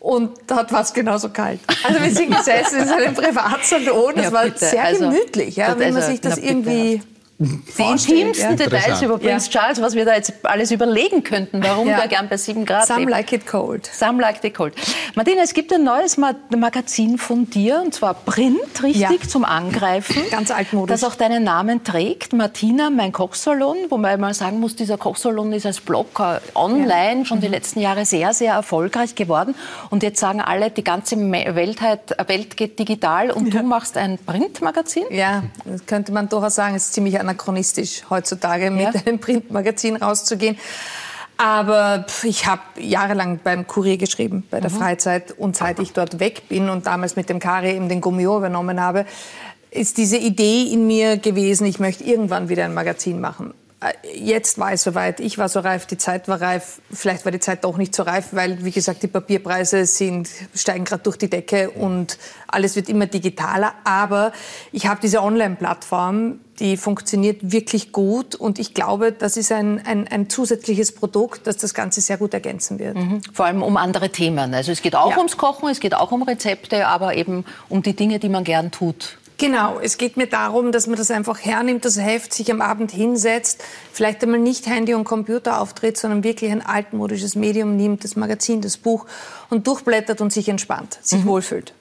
[0.00, 1.58] Und dort war es genauso kalt.
[1.82, 4.14] Also wir sind gesessen in seinem Privatsalon.
[4.14, 4.64] Das Ja, war bitte.
[4.66, 7.00] sehr Also, gemütlich, ja, das- wenn man sich das na, bitte.
[7.40, 8.56] Die intimsten ja.
[8.56, 9.60] Details über Prinz Ja.
[9.60, 11.98] Charles, was wir da jetzt alles überlegen könnten, warum Ja.
[11.98, 13.10] der gern bei 7 Grad Some lebt.
[13.12, 13.86] like it cold.
[13.86, 14.74] Some like the cold.
[15.14, 19.10] Martina, es gibt ein neues Ma Magazin von dir, und zwar Print, richtig, Ja.
[19.28, 20.20] zum Angreifen.
[20.32, 20.92] Ganz altmodisch.
[21.00, 22.32] Das auch deinen Namen trägt.
[22.32, 27.24] Martina, mein Kochsalon, wo man mal sagen muss, dieser Kochsalon ist als Blog äh, online
[27.24, 27.42] schon Mhm.
[27.42, 29.54] die letzten Jahre sehr, sehr erfolgreich geworden.
[29.90, 34.18] Und jetzt sagen alle, die ganze Welt, halt- Welt geht digital und du machst ein
[34.18, 35.04] Printmagazin?
[35.10, 39.00] Ja, das könnte man durchaus sagen, es ist ziemlich anachronistisch heutzutage mit Ja.
[39.06, 40.58] einem Printmagazin rauszugehen.
[41.36, 44.62] Aber ich habe jahrelang beim Kurier geschrieben, bei Mhm.
[44.62, 45.30] der Freizeit.
[45.32, 48.80] Und seit ich dort weg bin und damals mit dem Kari eben den Gummio übernommen
[48.80, 49.06] habe,
[49.70, 53.54] ist diese Idee in mir gewesen, ich möchte irgendwann wieder ein Magazin machen.
[53.80, 56.80] Äh, Jetzt war es soweit, ich war so reif, die Zeit war reif.
[56.92, 60.84] Vielleicht war die Zeit doch nicht so reif, weil, wie gesagt, die Papierpreise sind, steigen
[60.84, 63.74] gerade durch die Decke und alles wird immer digitaler.
[63.84, 64.32] Aber
[64.72, 70.08] ich habe diese Online-Plattform, die funktioniert wirklich gut und ich glaube, das ist ein, ein,
[70.08, 72.96] ein zusätzliches Produkt, das das Ganze sehr gut ergänzen wird.
[73.32, 74.52] Vor allem um andere Themen.
[74.54, 75.18] Also es geht auch Ja.
[75.18, 78.72] ums Kochen, es geht auch um Rezepte, aber eben um die Dinge, die man gern
[78.72, 79.18] tut.
[79.40, 82.90] Genau, es geht mir darum, dass man das einfach hernimmt, das Heft, sich am Abend
[82.90, 88.16] hinsetzt, vielleicht einmal nicht Handy und Computer auftritt, sondern wirklich ein altmodisches Medium nimmt, das
[88.16, 89.06] Magazin, das Buch
[89.50, 91.72] und durchblättert und sich entspannt, sich wohlfühlt.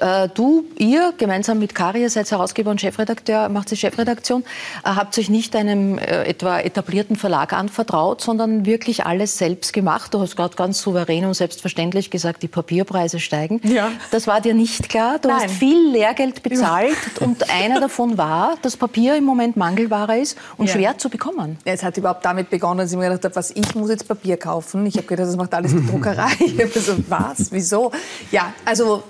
[0.00, 4.42] Äh, Du, ihr, gemeinsam mit Kari, ihr seid Herausgeber und Chefredakteur, macht die Chefredaktion,
[4.84, 10.14] äh, habt euch nicht einem äh, etwa etablierten Verlag anvertraut, sondern wirklich alles selbst gemacht.
[10.14, 13.60] Du hast gerade ganz souverän und selbstverständlich gesagt, die Papierpreise steigen.
[13.64, 13.90] Ja.
[14.10, 15.18] Das war dir nicht klar.
[15.18, 15.42] Du Nein.
[15.44, 20.66] hast viel Lehrgeld bezahlt und einer davon war, dass Papier im Moment Mangelware ist und
[20.68, 20.72] Ja.
[20.74, 21.58] schwer zu bekommen.
[21.64, 24.06] Ja, Es hat überhaupt damit begonnen, dass ich mir gedacht habe, was, ich muss jetzt
[24.06, 24.86] Papier kaufen.
[24.86, 26.28] Ich habe gedacht, das macht alles die Druckerei.
[26.40, 27.92] Ich habe so, was, wieso?
[28.30, 29.02] Ja, also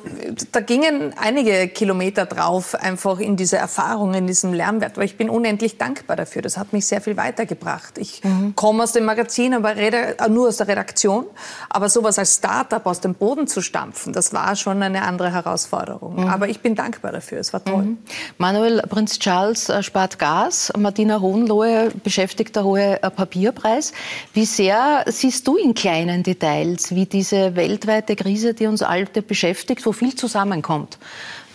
[0.53, 4.93] da gingen einige Kilometer drauf, einfach in diese Erfahrung, in diesem Lernwert.
[4.97, 6.43] Aber ich bin unendlich dankbar dafür.
[6.43, 7.99] Das hat mich sehr viel weitergebracht.
[7.99, 8.23] Ich
[8.55, 11.27] komme aus dem Magazin, aber rede, äh, nur aus der Redaktion.
[11.69, 16.29] Aber sowas als Startup aus dem Boden zu stampfen, das war schon eine andere Herausforderung.
[16.29, 17.39] Aber ich bin dankbar dafür.
[17.39, 17.97] Es war toll.
[18.39, 23.93] Manuel Prinz Charles äh, spart Gas, Martina Hohenlohe beschäftigt der hohe äh, Papierpreis.
[24.33, 27.57] Wie sehr siehst du in kleinen Details, wie diese
[27.89, 30.99] weltweite Krise, die uns alle beschäftigt, wo viel zusammenkommt?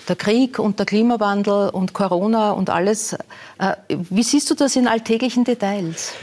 [0.09, 3.13] Der Krieg und der Klimawandel und Corona und alles.
[3.57, 6.13] Äh, Wie siehst du das in alltäglichen Details?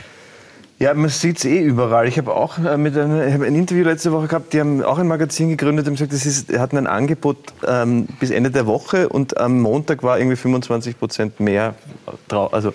[0.79, 2.09] Ja, man sieht es eh überall.
[2.09, 4.83] Ich habe auch äh, mit einem, ich habe ein Interview letzte Woche gehabt, die haben
[4.83, 8.67] auch ein Magazin gegründet und gesagt, das ist, hatten ein Angebot ähm, bis Ende der
[8.67, 11.75] Woche und am Montag war irgendwie 25 Prozent mehr
[12.29, 12.53] drauf.
[12.53, 12.73] Also,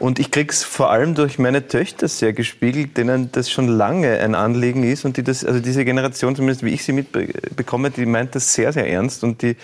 [0.00, 4.34] und ich krieg's vor allem durch meine Töchter sehr gespiegelt, denen das schon lange ein
[4.34, 8.34] Anliegen ist und die das, also diese Generation, zumindest wie ich sie mitbekomme, die meint
[8.34, 9.56] das sehr, sehr ernst und die,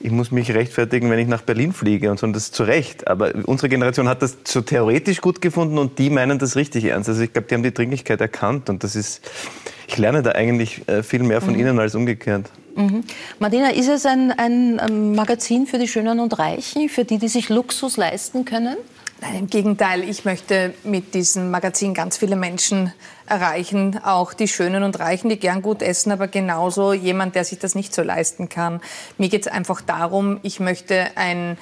[0.00, 3.08] ich muss mich rechtfertigen, wenn ich nach Berlin fliege und so, und das zu Recht.
[3.08, 7.08] Aber unsere Generation hat das so theoretisch gut gefunden und die meinen das richtig ernst.
[7.08, 9.28] Also ich glaube, die haben die Dringlichkeit erkannt und das ist,
[9.88, 12.48] ich lerne da eigentlich äh, viel mehr von ihnen als umgekehrt.
[12.76, 13.02] Mhm.
[13.40, 17.26] Martina, ist es ein, ein ähm, Magazin für die Schönen und Reichen, für die, die
[17.26, 18.76] sich Luxus leisten können?
[19.20, 20.08] Nein, im Gegenteil.
[20.08, 22.92] Ich möchte mit diesem Magazin ganz viele Menschen
[23.26, 27.58] erreichen, auch die Schönen und Reichen, die gern gut essen, aber genauso jemand, der sich
[27.58, 28.80] das nicht so leisten kann.
[29.18, 31.58] Mir geht es einfach darum, ich möchte ein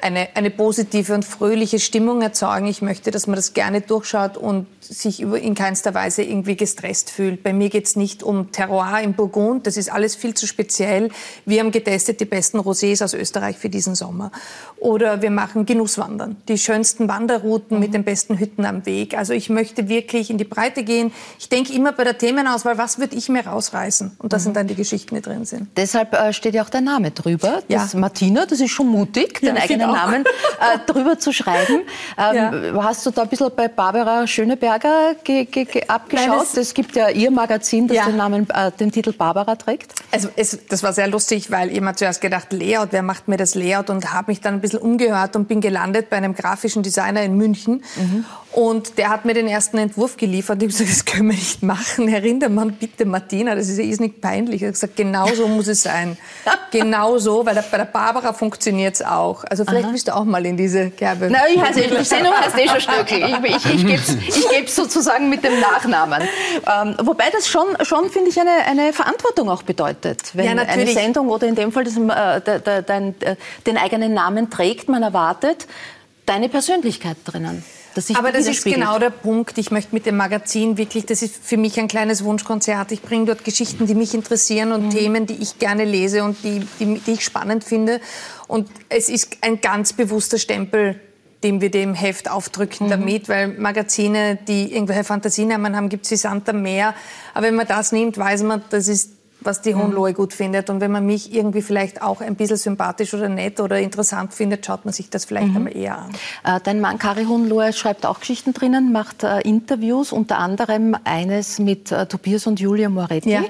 [0.00, 2.66] eine, eine positive und fröhliche Stimmung erzeugen.
[2.66, 7.42] Ich möchte, dass man das gerne durchschaut und sich in keinster Weise irgendwie gestresst fühlt.
[7.42, 11.10] Bei mir geht es nicht um Terroir im Burgund, das ist alles viel zu speziell.
[11.44, 14.30] Wir haben getestet die besten Rosés aus Österreich für diesen Sommer.
[14.78, 19.16] Oder wir machen Genusswandern, die schönsten Wanderrouten mit den besten Hütten am Weg.
[19.16, 21.12] Also ich möchte wirklich in die Breite gehen.
[21.38, 24.16] Ich denke immer bei der Themenauswahl, was würde ich mir rausreißen?
[24.18, 24.44] Und das mhm.
[24.44, 25.68] sind dann die Geschichten, die drin sind.
[25.76, 27.62] Deshalb äh, steht ja auch dein Name drüber.
[27.68, 27.98] Das ja.
[27.98, 31.82] Martina, das ist schon mutig, ja, den eigenen Namen äh, drüber zu schreiben.
[32.18, 32.84] Ähm, ja.
[32.84, 36.56] Hast du da ein bisschen bei Barbara Schöneberger ge, ge, ge abgeschaut?
[36.56, 38.06] Es gibt ja ihr Magazin, das ja.
[38.06, 39.92] den, Namen, äh, den Titel Barbara trägt.
[40.10, 43.54] Also es, das war sehr lustig, weil jemand zuerst gedacht, Layout, wer macht mir das
[43.54, 43.90] Layout?
[43.90, 47.36] Und habe mich dann ein bisschen umgehört und bin gelandet bei einem grafischen Designer in
[47.36, 47.82] München.
[47.96, 48.24] Mhm.
[48.56, 50.62] Und der hat mir den ersten Entwurf geliefert.
[50.62, 52.08] Ich habe gesagt, das können wir nicht machen.
[52.08, 54.62] Herr Rindermann, bitte Martina, das ist ja nicht peinlich.
[54.62, 56.16] Er hat gesagt, genau so muss es sein.
[56.70, 59.44] genau so, weil bei der Barbara funktioniert es auch.
[59.44, 59.92] Also vielleicht Aha.
[59.92, 61.28] bist du auch mal in diese Kerbe.
[61.30, 63.44] Na, ich heiße, die Sendung heißt eh schon Stöckl.
[63.44, 64.16] Ich, ich, ich gebe es
[64.62, 66.22] ich sozusagen mit dem Nachnamen.
[66.22, 70.30] Ähm, wobei das schon, schon finde ich, eine, eine Verantwortung auch bedeutet.
[70.32, 74.14] Wenn ja, eine Sendung oder in dem Fall das, äh, de, de, de, den eigenen
[74.14, 75.66] Namen trägt, man erwartet
[76.24, 77.62] deine Persönlichkeit drinnen.
[77.96, 79.56] Das Aber das ist genau der Punkt.
[79.56, 82.92] Ich möchte mit dem Magazin wirklich, das ist für mich ein kleines Wunschkonzert.
[82.92, 84.90] Ich bringe dort Geschichten, die mich interessieren und mhm.
[84.90, 88.02] Themen, die ich gerne lese und die, die, die ich spannend finde.
[88.48, 91.00] Und es ist ein ganz bewusster Stempel,
[91.42, 92.90] den wir dem Heft aufdrücken mhm.
[92.90, 96.94] damit, weil Magazine, die irgendwelche Fantasienamen haben, gibt es wie Sand am Meer.
[97.32, 99.15] Aber wenn man das nimmt, weiß man, das ist
[99.46, 100.68] was die Hohenlohe gut findet.
[100.68, 104.66] Und wenn man mich irgendwie vielleicht auch ein bisschen sympathisch oder nett oder interessant findet,
[104.66, 105.56] schaut man sich das vielleicht mhm.
[105.56, 106.10] einmal eher an.
[106.44, 111.58] Äh, dein Mann Kari Hohenlohe schreibt auch Geschichten drinnen, macht äh, Interviews, unter anderem eines
[111.58, 113.30] mit äh, Tobias und Julia Moretti.
[113.30, 113.44] Ja.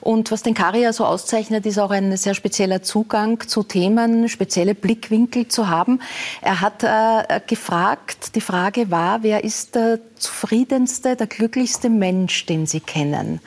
[0.00, 4.28] Und was den Kari ja so auszeichnet, ist auch ein sehr spezieller Zugang zu Themen,
[4.28, 6.00] spezielle Blickwinkel zu haben.
[6.40, 12.66] Er hat äh, gefragt, die Frage war, wer ist der zufriedenste, der glücklichste Mensch, den
[12.66, 13.40] Sie kennen?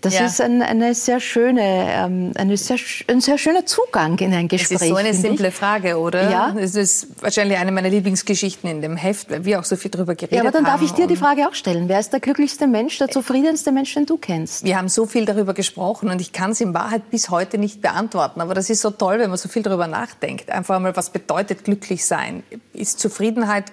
[0.00, 0.26] Das ja.
[0.26, 2.76] ist ein, eine sehr schöne, ähm, eine sehr,
[3.08, 4.78] ein sehr schöner Zugang in ein Gespräch.
[4.78, 5.54] Das ist so eine simple ich.
[5.54, 6.30] Frage, oder?
[6.30, 6.54] Ja.
[6.56, 10.14] Es ist wahrscheinlich eine meiner Lieblingsgeschichten in dem Heft, weil wir auch so viel darüber
[10.14, 10.44] geredet haben.
[10.44, 11.88] Ja, aber dann darf ich dir die Frage auch stellen.
[11.88, 14.64] Wer ist der glücklichste Mensch, der zufriedenste Mensch, den du kennst?
[14.64, 17.82] Wir haben so viel darüber gesprochen und ich kann es in Wahrheit bis heute nicht
[17.82, 18.40] beantworten.
[18.40, 20.50] Aber das ist so toll, wenn man so viel darüber nachdenkt.
[20.50, 22.44] Einfach einmal, was bedeutet glücklich sein?
[22.72, 23.64] Ist Zufriedenheit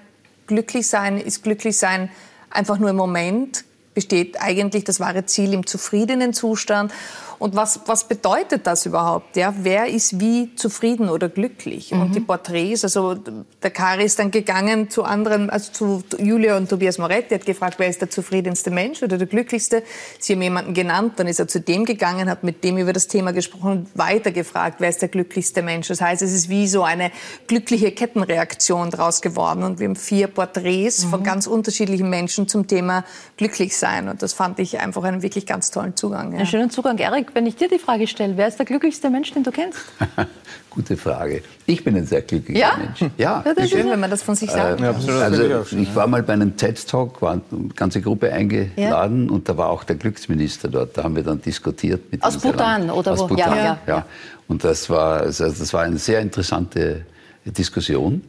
[0.47, 1.19] glücklich sein?
[1.19, 2.09] Ist glücklich sein
[2.55, 3.65] einfach nur im Moment?
[3.95, 6.91] besteht eigentlich das wahre Ziel im zufriedenen Zustand.
[7.39, 9.35] Und was, was bedeutet das überhaupt?
[9.35, 11.91] Ja, wer ist wie zufrieden oder glücklich?
[11.91, 12.01] Mhm.
[12.01, 16.69] Und die Porträts, also der Kari ist dann gegangen zu anderen, also zu Julia und
[16.69, 19.83] Tobias Moretti, hat gefragt, wer ist der zufriedenste Mensch oder der glücklichste?
[20.19, 23.07] Sie haben jemanden genannt, dann ist er zu dem gegangen, hat mit dem über das
[23.07, 25.87] Thema gesprochen und weiter gefragt, wer ist der glücklichste Mensch?
[25.87, 27.11] Das heißt, es ist wie so eine
[27.47, 29.63] glückliche Kettenreaktion draus geworden.
[29.63, 31.09] Und wir haben vier Porträts mhm.
[31.09, 33.03] von ganz unterschiedlichen Menschen zum Thema
[33.37, 34.09] glücklich sein.
[34.09, 36.31] Und das fand ich einfach einen wirklich ganz tollen Zugang.
[36.31, 36.39] Ja.
[36.39, 36.97] Einen schönen Zugang.
[36.97, 39.79] Erik, wenn ich dir die Frage stelle, wer ist der glücklichste Mensch, den du kennst?
[40.69, 41.41] Gute Frage.
[41.65, 42.77] Ich bin ein sehr glücklicher ja?
[42.77, 43.01] Mensch.
[43.17, 44.81] Ja, ja das ist schön, wenn man das von sich sagt.
[44.81, 49.31] Äh, also ich war mal bei einem TED-Talk, war eine ganze Gruppe eingeladen ja?
[49.31, 50.97] und da war auch der Glücksminister dort.
[50.97, 53.27] Da haben wir dann diskutiert mit Aus Bhutan oder Aus wo?
[53.27, 54.05] Bhutan, ja, ja.
[54.47, 57.05] Und das war, also das war eine sehr interessante
[57.45, 58.21] Diskussion.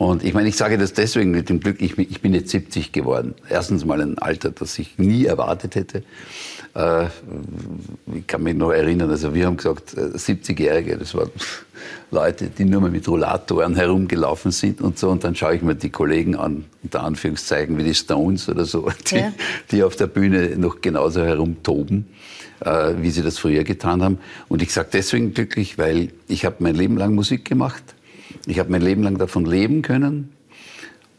[0.00, 2.90] Und ich meine, ich sage das deswegen mit dem Glück, ich, ich bin jetzt 70
[2.90, 3.34] geworden.
[3.50, 6.04] Erstens mal ein Alter, das ich nie erwartet hätte.
[6.74, 7.08] Äh,
[8.14, 11.28] ich kann mich noch erinnern, also wir haben gesagt, 70-Jährige, äh, das waren
[12.10, 15.10] Leute, die nur mal mit Rollatoren herumgelaufen sind und so.
[15.10, 18.88] Und dann schaue ich mir die Kollegen an, unter Anführungszeichen, wie die Stones oder so,
[19.10, 19.34] die, ja.
[19.70, 22.06] die auf der Bühne noch genauso herumtoben,
[22.60, 24.18] äh, wie sie das früher getan haben.
[24.48, 27.82] Und ich sage deswegen glücklich, weil ich habe mein Leben lang Musik gemacht
[28.46, 30.32] ich habe mein Leben lang davon leben können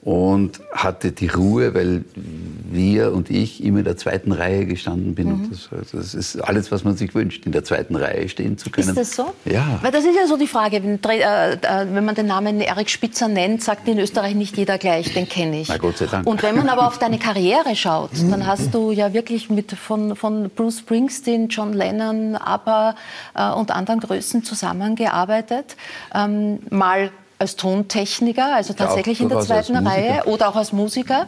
[0.04, 5.28] und hatte die Ruhe, weil wir und ich immer in der zweiten Reihe gestanden bin.
[5.28, 5.50] Mhm.
[5.52, 8.90] Das, das, ist alles, was man sich wünscht, in der zweiten Reihe stehen zu können.
[8.90, 9.34] Ist das so?
[9.46, 9.80] Ja.
[9.84, 11.58] Weil das ist ja so die Frage, wenn, äh, äh,
[11.92, 15.62] wenn man den Namen Erik Spitzer nennt, sagt in Österreich nicht jeder gleich, den kenne
[15.62, 15.70] ich.
[15.70, 16.26] Na Gott sei Dank.
[16.26, 20.16] Und wenn man aber auf deine Karriere schaut, dann hast du ja wirklich mit von,
[20.16, 22.96] von Bruce Springsteen, John Lennon, ABBA
[23.36, 25.76] äh, und anderen Größen zusammengearbeitet.
[26.16, 27.12] Ähm, mal
[27.42, 31.28] als Tontechniker, also tatsächlich ja, in der zweiten Reihe oder auch als Musiker.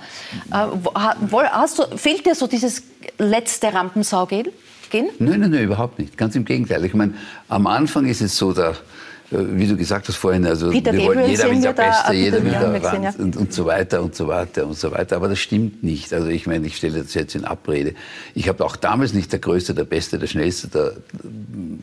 [0.52, 0.67] Äh,
[1.78, 2.84] du, fehlt dir so dieses
[3.17, 4.47] letzte Rampensau gehen?
[4.91, 6.15] Nein, nein, nein, überhaupt nicht.
[6.15, 6.86] Ganz im Gegenteil.
[6.86, 7.15] Ich meine,
[7.49, 8.76] am Anfang ist es so, da, äh,
[9.32, 12.52] wie du gesagt hast vorhin, also Peter wir wollen jeder will der Beste, jeder will
[12.52, 13.13] der Rand ja.
[13.17, 15.15] und, und so weiter und so weiter und so weiter.
[15.15, 16.13] Aber das stimmt nicht.
[16.13, 17.95] Also ich meine, ich stelle das jetzt in Abrede.
[18.36, 20.93] Ich habe auch damals nicht der Größte, der Beste, der Schnellste, der,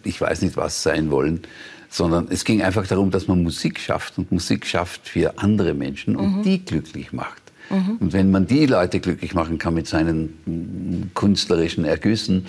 [0.04, 1.42] ich weiß nicht was sein wollen.
[1.90, 6.16] Sondern es ging einfach darum, dass man Musik schafft und Musik schafft für andere Menschen
[6.16, 6.42] und mhm.
[6.42, 7.42] die glücklich macht.
[7.68, 7.96] Mhm.
[8.00, 12.46] Und wenn man die Leute glücklich machen kann mit seinen künstlerischen Ergüssen,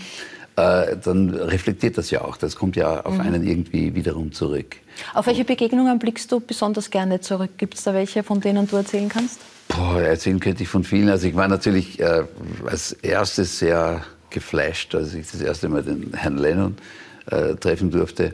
[0.56, 2.38] äh, dann reflektiert das ja auch.
[2.38, 3.22] Das kommt ja auf mhm.
[3.22, 4.78] einen irgendwie wiederum zurück.
[5.14, 7.52] Auf welche Begegnungen blickst du besonders gerne zurück?
[7.58, 9.40] Gibt es da welche, von denen du erzählen kannst?
[9.70, 11.10] Boah, erzählen könnte ich von vielen.
[11.10, 12.26] Also ich war natürlich äh,
[12.66, 16.76] als erstes sehr geflasht, als ich das erste Mal den Herrn Lennon
[17.28, 18.34] äh, treffen durfte.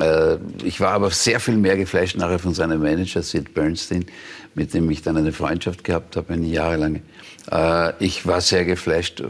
[0.00, 4.06] Äh, ich war aber sehr viel mehr geflasht nachher von seinem Manager Sid Bernstein,
[4.54, 7.02] mit dem ich dann eine Freundschaft gehabt habe, eine jahrelange.
[7.50, 9.22] Äh, ich war sehr geflasht.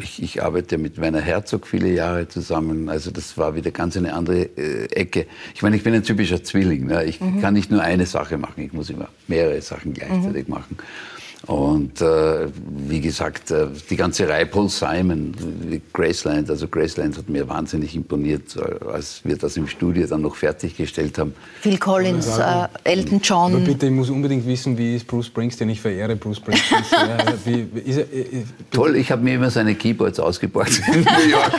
[0.00, 2.88] Ich, ich, arbeite mit Werner Herzog viele Jahre zusammen.
[2.88, 5.26] Also das war wieder ganz eine andere äh, Ecke.
[5.54, 6.86] Ich meine, ich bin ein typischer Zwilling.
[6.86, 7.04] Ne?
[7.04, 7.40] Ich mhm.
[7.40, 8.64] kann nicht nur eine Sache machen.
[8.64, 10.54] Ich muss immer mehrere Sachen gleichzeitig mhm.
[10.54, 10.76] machen.
[11.46, 12.48] Und äh,
[12.86, 15.34] wie gesagt, äh, die ganze Reihe Paul Simon,
[15.92, 20.36] Graceland, also Graceland hat mir wahnsinnig imponiert, äh, als wir das im Studio dann noch
[20.36, 21.34] fertiggestellt haben.
[21.60, 23.54] Phil Collins, äh, Elton John.
[23.54, 25.70] Aber bitte, ich muss unbedingt wissen, wie ist Bruce Springsteen?
[25.70, 26.82] Ich verehre Bruce Springsteen
[27.46, 31.52] wie, wie er, äh, Toll, ich habe mir immer seine Keyboards ausgeborgt in New York.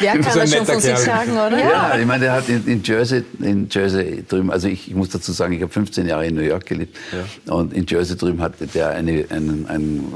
[0.00, 1.58] Wer kann so das schon von sich sagen, oder?
[1.58, 5.08] Ja, ich meine, der hat in, in, Jersey, in Jersey drüben, also ich, ich muss
[5.08, 7.54] dazu sagen, ich habe 15 Jahre in New York gelebt ja.
[7.54, 10.12] und in Jersey drüben hatte der eine ein, ein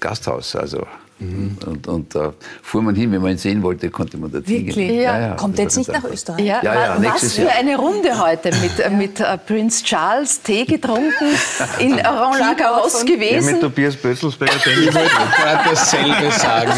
[0.00, 0.56] Gasthaus.
[0.56, 0.86] Also
[1.18, 1.56] Mhm.
[1.64, 4.76] Und, und da fuhr man hin, wenn man ihn sehen wollte, konnte man da Wirklich?
[4.76, 6.44] Ja, ja, ja, Kommt jetzt nicht nach Österreich?
[6.44, 7.52] Ja, ja, ja Was für Jahr.
[7.58, 11.30] eine Runde heute mit, äh, mit uh, Prinz Charles, Tee getrunken,
[11.78, 13.46] in Orange Lagaros gewesen.
[13.46, 14.56] Ja, mit Tobias Bötzelsberger.
[14.56, 16.72] ich wollte gerade dasselbe sagen.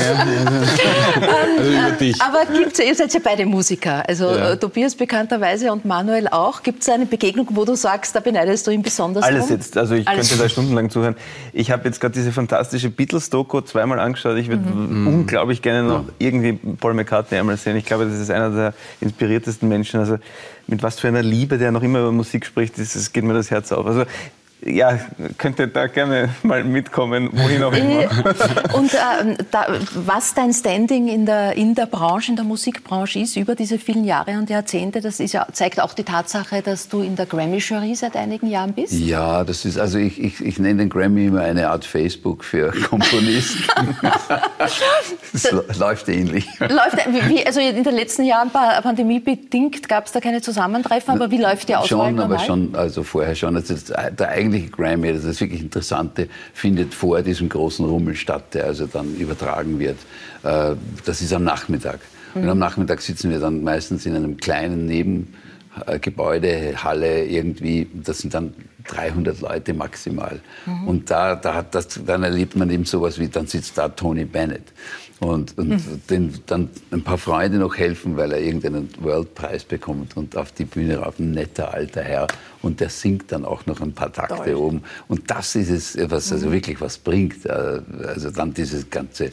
[1.58, 2.22] also über dich.
[2.22, 4.52] Aber gibt's, ihr seid ja beide Musiker, also ja.
[4.52, 6.62] Äh, Tobias bekannterweise und Manuel auch.
[6.62, 9.56] Gibt es eine Begegnung, wo du sagst, da beneidest du ihn besonders Alles drum?
[9.56, 10.28] jetzt, also ich Alles.
[10.28, 11.16] könnte da stundenlang zuhören.
[11.52, 14.38] Ich habe jetzt gerade diese fantastische Beatles-Doku zweimal angeschaut angeschaut.
[14.38, 15.06] Ich würde mhm.
[15.06, 17.76] unglaublich gerne noch irgendwie Paul McCartney einmal sehen.
[17.76, 20.00] Ich glaube, das ist einer der inspiriertesten Menschen.
[20.00, 20.18] Also
[20.66, 23.34] mit was für einer Liebe der noch immer über Musik spricht, das, das geht mir
[23.34, 23.86] das Herz auf.
[23.86, 24.04] Also
[24.64, 24.98] ja,
[25.36, 28.02] könnte da gerne mal mitkommen, wohin auch immer.
[28.02, 28.08] Äh,
[28.76, 33.36] und äh, da, was dein Standing in der, in der Branche, in der Musikbranche ist,
[33.36, 37.02] über diese vielen Jahre und Jahrzehnte, das ist ja, zeigt auch die Tatsache, dass du
[37.02, 38.92] in der Grammy-Jury seit einigen Jahren bist?
[38.92, 42.72] Ja, das ist, also ich, ich, ich nenne den Grammy immer eine Art Facebook für
[42.88, 43.64] Komponisten.
[45.32, 46.46] das läuft ähnlich.
[46.58, 46.96] Läuft,
[47.28, 51.68] wie, also in den letzten Jahren, pandemiebedingt, gab es da keine Zusammentreffen, aber wie läuft
[51.68, 53.56] die Auswahl Schon, aber schon, also vorher schon.
[53.56, 53.74] Also
[54.18, 58.64] der eigentliche Grammy, das ist das wirklich Interessante, findet vor diesem großen Rummel statt, der
[58.64, 59.98] also dann übertragen wird.
[60.42, 62.00] Äh, das ist am Nachmittag.
[62.34, 62.42] Mhm.
[62.42, 67.88] Und am Nachmittag sitzen wir dann meistens in einem kleinen Nebengebäude, Halle irgendwie.
[67.92, 68.54] Das sind dann
[68.88, 70.40] 300 Leute maximal.
[70.66, 70.88] Mhm.
[70.88, 74.24] Und da, da hat das, dann erlebt man eben sowas wie, dann sitzt da Tony
[74.24, 74.72] Bennett
[75.20, 76.02] und, und mhm.
[76.08, 80.64] den, dann ein paar Freunde noch helfen, weil er irgendeinen Worldpreis bekommt und auf die
[80.64, 82.26] Bühne rauf, ein netter alter Herr
[82.62, 84.54] und der singt dann auch noch ein paar Takte Toll.
[84.54, 86.52] oben und das ist es, was also mhm.
[86.52, 87.46] wirklich was bringt.
[87.46, 89.32] Äh, also dann dieses ganze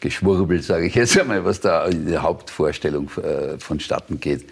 [0.00, 4.46] Geschwurbel, sage ich jetzt einmal, was da in der Hauptvorstellung äh, vonstatten geht,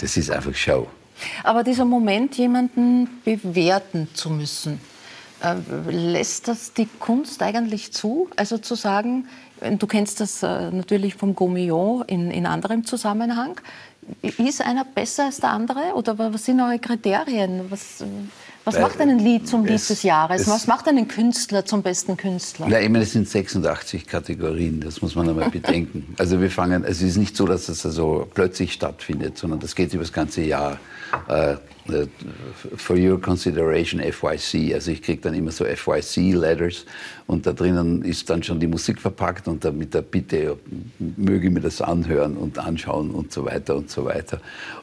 [0.00, 0.88] das ist einfach Show.
[1.42, 4.80] Aber dieser Moment, jemanden bewerten zu müssen,
[5.42, 5.54] äh,
[5.90, 8.28] lässt das die Kunst eigentlich zu?
[8.36, 9.26] Also zu sagen,
[9.78, 13.60] Du kennst das äh, natürlich vom Gomillon in, in anderem Zusammenhang.
[14.20, 15.94] Ist einer besser als der andere?
[15.94, 17.70] Oder was sind eure Kriterien?
[17.70, 18.04] Was,
[18.64, 20.48] was macht einen Lied zum Lied des Jahres?
[20.48, 22.68] Was macht einen Künstler zum besten Künstler?
[22.68, 26.14] Ja, ich meine, es sind 86 Kategorien, das muss man einmal bedenken.
[26.18, 29.92] Also wir fangen, es ist nicht so, dass das also plötzlich stattfindet, sondern das geht
[29.92, 30.78] über das ganze Jahr.
[32.76, 34.72] For your consideration FYC.
[34.72, 36.86] Also ich kriege dann immer so FYC-Letters
[37.26, 40.58] und da drinnen ist dann schon die Musik verpackt und dann mit der Bitte,
[40.98, 44.40] möge mir das anhören und anschauen und so weiter und so weiter.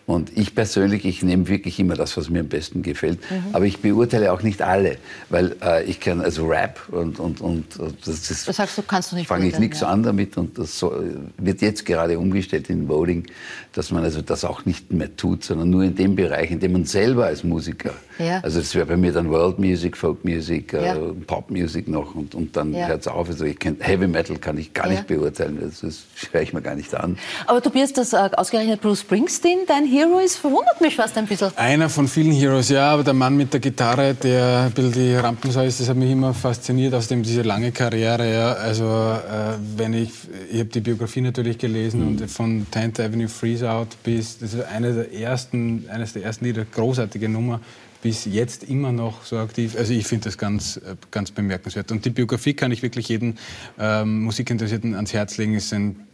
[0.07, 3.19] Und ich persönlich, ich nehme wirklich immer das, was mir am besten gefällt.
[3.29, 3.53] Mhm.
[3.53, 4.97] Aber ich beurteile auch nicht alle,
[5.29, 7.65] weil äh, ich kann also Rap und, und, und
[8.05, 9.87] das, das, das sagst du, kannst du nicht fange ich nichts ja.
[9.87, 10.93] an damit und das so,
[11.37, 13.27] wird jetzt gerade umgestellt in Voting,
[13.73, 16.73] dass man also das auch nicht mehr tut, sondern nur in dem Bereich, in dem
[16.73, 18.39] man selber als Musiker, ja.
[18.41, 20.95] also das wäre bei mir dann World Music, Folk Music, äh, ja.
[20.95, 22.87] äh, Pop Music noch und, und dann ja.
[22.87, 23.29] hört es auf.
[23.29, 26.61] Also ich kenn, Heavy Metal kann ich gar nicht beurteilen, das, das höre ich mir
[26.61, 27.17] gar nicht an.
[27.47, 31.55] Aber Tobias, dass äh, ausgerechnet Bruce Springsteen dein Hero ist, verwundert mich fast ein bisschen.
[31.57, 35.15] Einer von vielen Heroes, ja, aber der Mann mit der Gitarre, der ein bisschen die
[35.15, 39.93] Rampensau ist, das hat mich immer fasziniert, außerdem diese lange Karriere, ja, also äh, wenn
[39.93, 40.11] ich,
[40.51, 42.07] ich habe die Biografie natürlich gelesen mhm.
[42.07, 46.45] und von 10th Avenue Freeze Out bis, das ist eine der ersten, eines der ersten
[46.45, 47.61] Lieder, großartige Nummer,
[48.01, 49.75] bis jetzt immer noch so aktiv.
[49.77, 50.79] Also ich finde das ganz,
[51.11, 51.91] ganz bemerkenswert.
[51.91, 53.35] Und die Biografie kann ich wirklich jedem
[53.79, 55.53] ähm, Musikinteressierten ans Herz legen.
[55.53, 56.07] Ist ein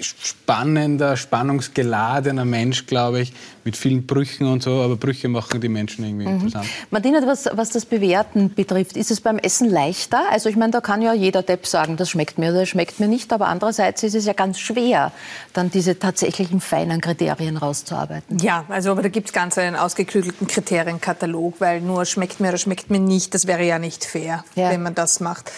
[0.00, 3.32] spannender, spannungsgeladener Mensch, glaube ich,
[3.64, 6.34] mit vielen Brüchen und so, aber Brüche machen die Menschen irgendwie mhm.
[6.34, 6.66] interessant.
[6.90, 10.22] Martina, was, was das Bewerten betrifft, ist es beim Essen leichter?
[10.30, 13.00] Also ich meine, da kann ja jeder Depp sagen, das schmeckt mir oder das schmeckt
[13.00, 15.12] mir nicht, aber andererseits ist es ja ganz schwer,
[15.52, 18.38] dann diese tatsächlichen feinen Kriterien rauszuarbeiten.
[18.38, 22.58] Ja, also aber da gibt es ganz einen ausgeklügelten Kriterienkatalog, weil nur schmeckt mir oder
[22.58, 24.70] schmeckt mir nicht, das wäre ja nicht fair, ja.
[24.70, 25.50] wenn man das macht.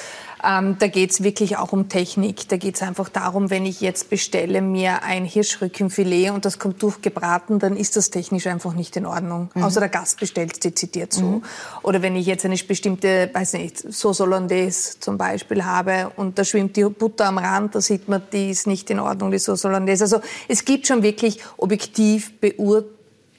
[0.47, 2.49] Ähm, da geht es wirklich auch um Technik.
[2.49, 6.83] Da geht es einfach darum, wenn ich jetzt bestelle mir ein Hirschrückenfilet und das kommt
[6.83, 9.51] durchgebraten, dann ist das technisch einfach nicht in Ordnung.
[9.55, 9.65] Mhm.
[9.65, 11.23] Außer der Gast bestellt es dezidiert so.
[11.23, 11.43] Mhm.
[11.83, 16.45] Oder wenn ich jetzt eine bestimmte, weiß nicht, Sauce Hollandaise zum Beispiel habe und da
[16.45, 19.65] schwimmt die Butter am Rand, da sieht man, die ist nicht in Ordnung, die Sauce
[19.65, 20.05] Hollandaise.
[20.05, 22.85] Also es gibt schon wirklich objektiv beur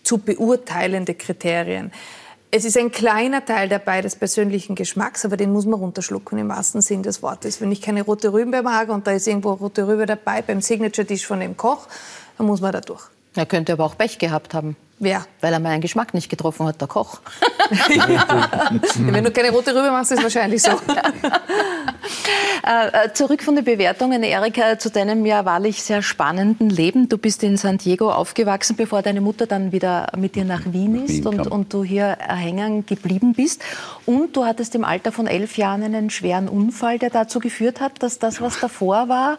[0.03, 1.91] zu beurteilende Kriterien.
[2.49, 6.47] Es ist ein kleiner Teil dabei des persönlichen Geschmacks, aber den muss man runterschlucken im
[6.47, 7.59] wahrsten Sinn des Wortes.
[7.59, 11.25] Wenn ich keine rote Rübe mag und da ist irgendwo rote Rübe dabei beim Signature-Dish
[11.25, 11.87] von dem Koch,
[12.37, 13.03] dann muss man da durch.
[13.35, 14.77] Er könnte aber auch Pech gehabt haben.
[14.99, 15.25] Wer?
[15.41, 17.19] Weil er meinen Geschmack nicht getroffen hat, der Koch.
[18.97, 20.71] Wenn du keine rote Rübe machst, ist es wahrscheinlich so.
[22.67, 27.07] Äh, äh, zurück von den Bewertungen, Erika, zu deinem ja wahrlich sehr spannenden Leben.
[27.07, 31.05] Du bist in San Diego aufgewachsen, bevor deine Mutter dann wieder mit dir nach Wien
[31.05, 33.63] ist Wien und, und, du hier hängen geblieben bist.
[34.05, 38.03] Und du hattest im Alter von elf Jahren einen schweren Unfall, der dazu geführt hat,
[38.03, 39.37] dass das, was davor war,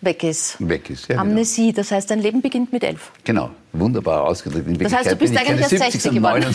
[0.00, 0.56] weg ist.
[0.58, 1.18] Weg ist, ja.
[1.18, 1.76] Amnesie, genau.
[1.76, 3.10] das heißt, dein Leben beginnt mit elf.
[3.24, 4.68] Genau, wunderbar ausgedrückt.
[4.68, 6.44] In das heißt, du bist eigentlich erst 60 geworden.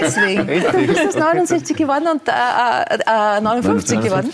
[0.00, 0.46] Deswegen.
[0.46, 4.30] Du bist erst 79 geworden und äh, äh, 59 geworden.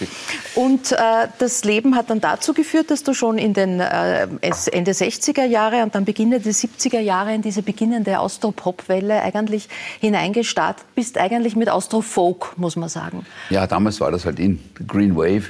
[0.54, 0.96] Und äh,
[1.38, 4.28] das Leben hat dann dazu geführt, dass du schon in den äh,
[4.72, 9.68] Ende 60er Jahre und dann Beginn der 70er Jahre in diese beginnende Austro-Pop-Welle eigentlich
[10.00, 13.26] hineingestartet bist, eigentlich mit Austro-Folk, muss man sagen.
[13.50, 15.44] Ja, damals war das halt in Green Wave,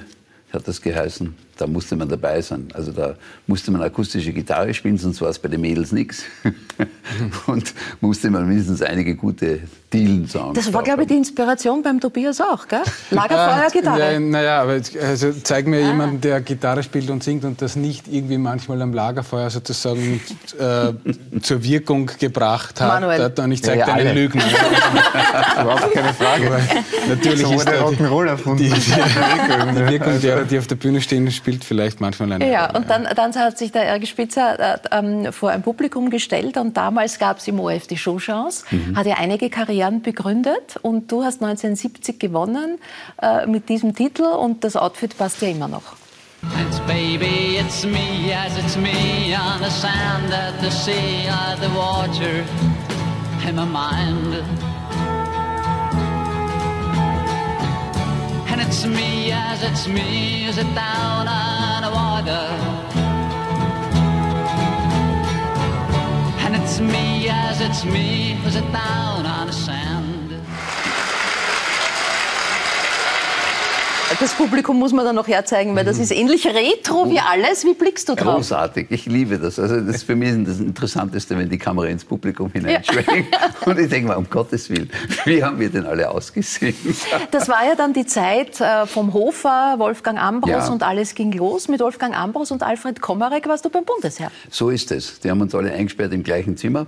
[0.53, 2.69] hat das geheißen da musste man dabei sein.
[2.73, 3.15] Also da
[3.47, 6.23] musste man akustische Gitarre spielen, sonst war es bei den Mädels nichts.
[7.47, 9.61] Und musste man mindestens einige gute
[9.93, 12.83] Dielen-Songs Das war, glaube ich, die Inspiration beim Tobias auch, gell?
[13.11, 14.13] Lagerfeuer, Gitarre.
[14.13, 15.89] Ja, naja, aber also zeig mir ah.
[15.89, 20.21] jemanden, der Gitarre spielt und singt und das nicht irgendwie manchmal am Lagerfeuer sozusagen
[20.59, 23.01] äh, zur Wirkung gebracht hat.
[23.01, 23.33] Manuel.
[23.39, 24.41] Und ich zeige ja, deine Lügen.
[25.61, 26.51] Überhaupt keine Frage.
[27.09, 28.65] Natürlich so ist der Rock'n'Roll erfunden.
[28.65, 32.75] Die, die, die Wirkung derer, die auf der Bühne stehen, spielt vielleicht manchmal eine Ja,
[32.75, 36.77] und dann, dann hat sich der Erge Spitzer äh, ähm, vor ein Publikum gestellt und
[36.77, 38.97] damals gab es im ORF die Showchance, mhm.
[38.97, 42.79] hat ja einige Karrieren begründet und du hast 1970 gewonnen
[43.23, 45.97] äh, mit diesem Titel und das Outfit passt ja immer noch.
[46.61, 51.69] It's baby, it's me, yes, it's me on the sand at the sea, at the
[51.75, 52.45] water
[53.49, 54.78] in my mind.
[58.59, 62.47] And it's me, as it's me, is it down on the water?
[66.45, 70.08] And it's me, yes, it's me, is it down on the sand?
[74.21, 76.03] Das Publikum muss man dann noch herzeigen, weil das mhm.
[76.03, 77.65] ist ähnlich retro wie alles.
[77.65, 78.37] Wie blickst du drauf?
[78.37, 79.59] Großartig, ich liebe das.
[79.59, 83.33] Also das ist für mich das Interessanteste, wenn die Kamera ins Publikum hineinschwenkt.
[83.33, 83.71] Ja.
[83.71, 84.91] Und ich denke mal, um Gottes Willen,
[85.25, 86.75] wie haben wir denn alle ausgesehen?
[87.31, 90.69] Das war ja dann die Zeit äh, vom Hofer, Wolfgang Ambros ja.
[90.69, 91.69] und alles ging los.
[91.69, 94.31] Mit Wolfgang Ambros und Alfred Komarek warst du beim Bundesheer.
[94.51, 95.21] So ist es.
[95.21, 96.87] Die haben uns alle eingesperrt im gleichen Zimmer.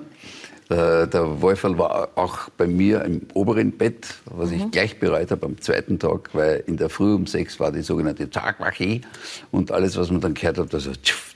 [0.70, 4.70] Äh, der Wolferl war auch bei mir im oberen Bett, was ich mhm.
[4.70, 8.30] gleich bereut habe am zweiten Tag, weil in der Früh um sechs war die sogenannte
[8.30, 9.00] Tagwache
[9.50, 11.34] und alles, was man dann gehört hat, war so tschuf,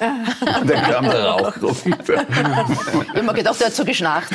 [0.00, 2.26] und dann kam der Rauch runter.
[2.28, 4.30] Ich habe mir gedacht, er hat so geschnarcht.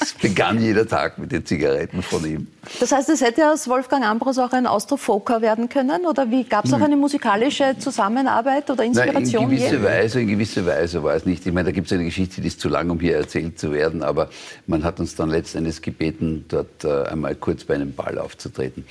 [0.00, 2.46] Es begann jeder Tag mit den Zigaretten von ihm.
[2.80, 6.06] Das heißt, es hätte aus Wolfgang Ambros auch ein Austrofoker werden können?
[6.06, 6.84] Oder wie gab es auch hm.
[6.84, 9.42] eine musikalische Zusammenarbeit oder Inspiration?
[9.44, 11.46] Nein, in gewisser Weise, in gewisser Weise war es nicht.
[11.46, 13.72] Ich meine, da gibt es eine Geschichte, die ist zu lang, um hier erzählt zu
[13.72, 14.02] werden.
[14.02, 14.30] Aber
[14.66, 18.86] man hat uns dann letztendlich gebeten, dort äh, einmal kurz bei einem Ball aufzutreten.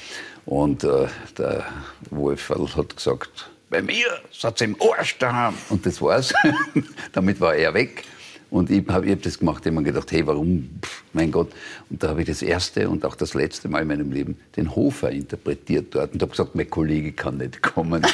[0.45, 1.07] Und äh,
[1.37, 1.63] der
[2.09, 5.53] Wolferl hat gesagt, bei mir es im Arsch daheim.
[5.69, 6.33] Und das war's.
[7.13, 8.03] Damit war er weg.
[8.51, 11.51] Und ich habe hab das gemacht, ich habe mir gedacht, hey, warum, Pff, mein Gott.
[11.89, 14.75] Und da habe ich das erste und auch das letzte Mal in meinem Leben den
[14.75, 18.01] Hofer interpretiert dort und habe gesagt, mein Kollege kann nicht kommen.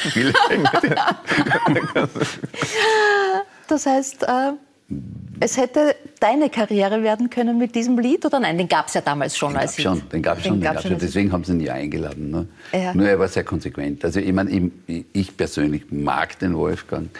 [3.68, 4.52] das heißt, äh,
[5.40, 8.56] es hätte deine Karriere werden können mit diesem Lied oder nein?
[8.56, 10.82] Den gab es ja damals schon den als schon, Den gab es schon, den gab's
[10.82, 10.98] schon.
[10.98, 12.30] Deswegen haben sie ihn ja eingeladen.
[12.30, 12.46] Ne?
[12.72, 12.94] Ja.
[12.94, 14.04] Nur er war sehr konsequent.
[14.04, 17.10] Also ich meine, ich, ich persönlich mag den Wolfgang.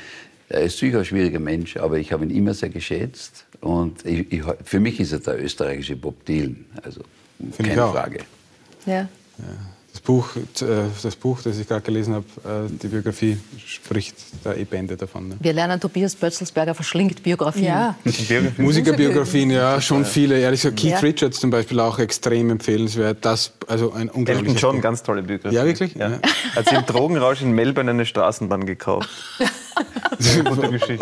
[0.48, 3.46] Er ist sicher ein schwieriger Mensch, aber ich habe ihn immer sehr geschätzt.
[3.60, 6.64] Und ich, ich, für mich ist er der österreichische Bob Dylan.
[6.82, 7.00] Also
[7.58, 8.20] keine Frage.
[8.86, 8.92] Ja.
[8.92, 9.08] ja.
[10.00, 10.40] Buch, äh,
[11.02, 15.28] das Buch, das ich gerade gelesen habe, äh, die Biografie, spricht da eh Bände davon.
[15.28, 15.36] Ne?
[15.40, 17.64] Wir lernen, Tobias Bötzelsberger verschlingt Biografien.
[17.64, 17.94] Ja.
[18.58, 20.38] Musikerbiografien, ja, schon viele.
[20.38, 20.98] Ehrlich gesagt, Keith ja.
[20.98, 23.18] Richards zum Beispiel auch extrem empfehlenswert.
[23.24, 25.54] Das, also ein unglaubliches Elton John, ganz tolle Biografie.
[25.54, 25.94] Ja, wirklich?
[25.94, 26.10] Ja.
[26.10, 26.18] Ja.
[26.54, 29.08] Hat sie im Drogenrausch in Melbourne eine Straßenbahn gekauft.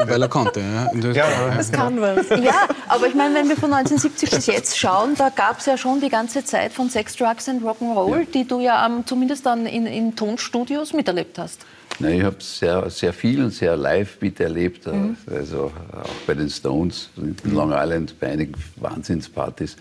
[0.07, 0.91] Weil er konnte, ja.
[0.93, 1.27] Das, ja,
[1.57, 2.29] das kann was.
[2.31, 5.77] Ja, aber ich meine, wenn wir von 1970 bis jetzt schauen, da gab es ja
[5.77, 8.25] schon die ganze Zeit von Sex, Drugs and Rock'n'Roll, ja.
[8.35, 11.65] die du ja um, zumindest dann in, in Tonstudios miterlebt hast.
[12.01, 15.17] Na, ich habe sehr, sehr viel und sehr live miterlebt, mhm.
[15.31, 19.77] also auch bei den Stones in Long Island, bei einigen Wahnsinnspartys.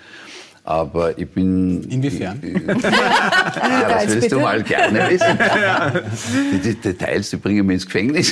[0.65, 1.83] Aber ich bin.
[1.89, 2.39] Inwiefern?
[2.77, 5.37] ja, das willst du mal gerne wissen.
[6.53, 8.31] Die, die, Details, die bringen mich ins Gefängnis.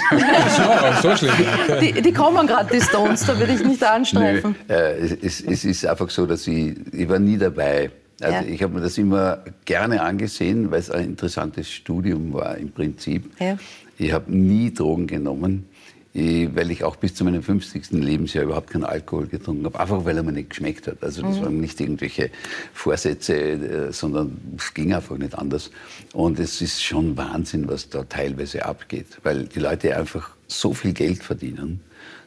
[0.55, 1.34] so, so schlimm.
[1.82, 4.55] Die, die kommen gerade, die Stones, da würde ich nicht anstreifen.
[4.69, 7.91] Nö, äh, es, es, ist einfach so, dass ich, ich war nie dabei.
[8.22, 8.53] Also ja.
[8.53, 13.30] ich habe mir das immer gerne angesehen, weil es ein interessantes Studium war im Prinzip.
[13.39, 13.57] Ja.
[13.97, 15.67] Ich habe nie Drogen genommen.
[16.13, 17.91] Ich, weil ich auch bis zu meinem 50.
[17.91, 21.01] Lebensjahr überhaupt keinen Alkohol getrunken habe, einfach weil er mir nicht geschmeckt hat.
[21.01, 21.43] Also das mhm.
[21.43, 22.32] waren nicht irgendwelche
[22.74, 25.72] Vorsätze, äh, sondern es ging einfach nicht anders.
[26.11, 30.91] Und es ist schon Wahnsinn, was da teilweise abgeht, weil die Leute einfach so viel
[30.91, 31.80] Geld verdienen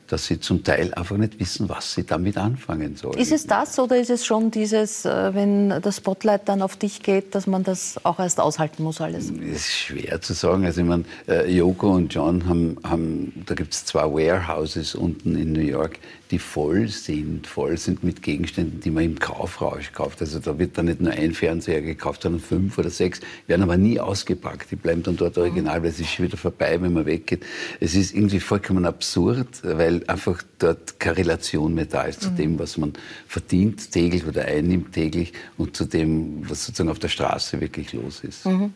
[0.09, 3.19] dass sie zum Teil einfach nicht wissen, was sie damit anfangen sollen.
[3.19, 7.03] Ist es das oder ist es schon dieses, äh, wenn das Spotlight dann auf dich
[7.03, 9.29] geht, dass man das auch erst aushalten muss alles?
[9.29, 10.65] Das ist schwer zu sagen.
[10.65, 15.37] Also ich meine, äh, Yoko und John haben, haben da gibt es zwei Warehouses unten
[15.37, 15.99] in New York,
[16.31, 20.21] die voll sind, voll sind mit Gegenständen, die man im Kaufrausch kauft.
[20.23, 23.77] Also da wird dann nicht nur ein Fernseher gekauft, sondern fünf oder sechs, werden aber
[23.77, 24.71] nie ausgepackt.
[24.71, 27.45] Die bleiben dann dort original, weil es ist schon wieder vorbei, wenn man weggeht.
[27.79, 32.37] Es ist irgendwie vollkommen absurd, weil einfach dort keine Relation mehr da ist zu mhm.
[32.37, 32.95] dem, was man
[33.29, 38.21] verdient täglich oder einnimmt täglich und zu dem, was sozusagen auf der Straße wirklich los
[38.25, 38.47] ist.
[38.47, 38.73] Mhm.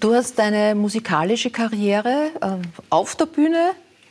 [0.00, 2.56] Du hast deine musikalische Karriere äh,
[2.88, 3.70] auf der Bühne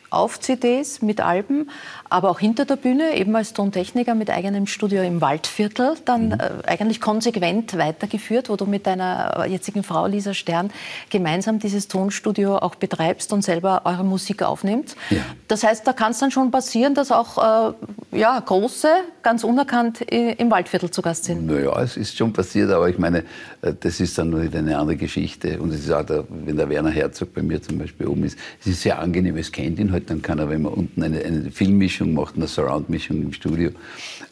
[0.10, 1.70] auf CDs mit Alben,
[2.10, 6.34] aber auch hinter der Bühne, eben als Tontechniker mit eigenem Studio im Waldviertel, dann mhm.
[6.34, 10.72] äh, eigentlich konsequent weitergeführt, wo du mit deiner jetzigen Frau Lisa Stern
[11.10, 14.96] gemeinsam dieses Tonstudio auch betreibst und selber eure Musik aufnimmt.
[15.10, 15.22] Ja.
[15.48, 17.74] Das heißt, da kann es dann schon passieren, dass auch
[18.12, 18.88] äh, ja, große,
[19.22, 21.46] ganz unerkannt im Waldviertel zu Gast sind.
[21.46, 23.20] Naja, es ist schon passiert, aber ich meine,
[23.62, 25.60] äh, das ist dann nur eine andere Geschichte.
[25.60, 28.38] Und es ist auch, der, wenn der Werner Herzog bei mir zum Beispiel oben ist,
[28.62, 31.20] es ist sehr angenehm, es kennt ihn halt, dann kann er, wenn man unten eine,
[31.24, 31.52] eine
[32.00, 33.72] Filmmischung macht, eine Surround-Mischung im Studio.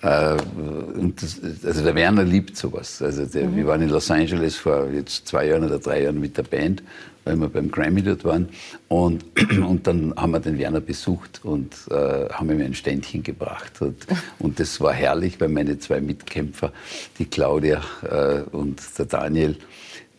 [0.01, 0.38] Äh,
[0.97, 3.01] und das, also der Werner liebt sowas.
[3.01, 3.57] Also der, mhm.
[3.57, 6.84] Wir waren in Los Angeles vor jetzt zwei Jahren oder drei Jahren mit der Band,
[7.26, 8.49] weil wir beim Grammy dort waren.
[8.88, 9.26] Und,
[9.68, 13.74] und dann haben wir den Werner besucht und äh, haben ihm ein Ständchen gebracht.
[13.82, 14.07] Und,
[14.39, 16.72] und das war herrlich, weil meine zwei Mitkämpfer,
[17.20, 19.57] die Claudia äh, und der Daniel,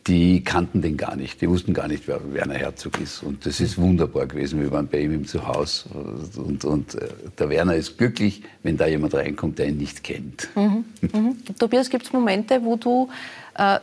[0.09, 1.41] die kannten den gar nicht.
[1.41, 3.23] Die wussten gar nicht, wer Werner Herzog ist.
[3.23, 4.61] Und das ist wunderbar gewesen.
[4.61, 5.89] Wir waren bei ihm im Zuhause.
[6.37, 10.49] Und, und äh, der Werner ist glücklich, wenn da jemand reinkommt, der ihn nicht kennt.
[10.57, 10.85] Mhm.
[11.13, 11.37] Mhm.
[11.59, 13.11] Tobias, gibt es Momente, wo du
[13.57, 13.79] äh,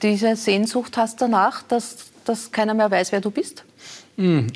[0.00, 3.64] diese Sehnsucht hast danach, dass, dass keiner mehr weiß, wer du bist?
[4.16, 4.46] Mm,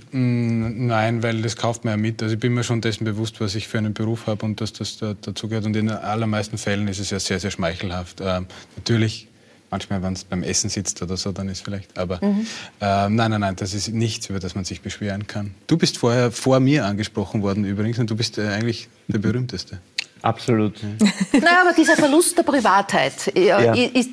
[0.86, 2.22] nein, weil das kauft man ja mit.
[2.22, 4.72] Also ich bin mir schon dessen bewusst, was ich für einen Beruf habe und dass
[4.72, 5.66] das da, dazugehört.
[5.66, 8.20] Und in den allermeisten Fällen ist es ja sehr, sehr schmeichelhaft.
[8.20, 8.46] Ähm,
[8.76, 9.26] natürlich
[9.70, 11.98] Manchmal, wenn es beim Essen sitzt oder so, dann ist vielleicht.
[11.98, 12.46] Aber mhm.
[12.80, 15.54] äh, nein, nein, nein, das ist nichts, über das man sich beschweren kann.
[15.66, 19.78] Du bist vorher vor mir angesprochen worden übrigens und du bist äh, eigentlich der berühmteste.
[20.22, 20.80] Absolut.
[20.82, 20.88] Ja.
[21.40, 23.72] naja, aber dieser Verlust der Privatheit, äh, ja.
[23.74, 24.10] ist,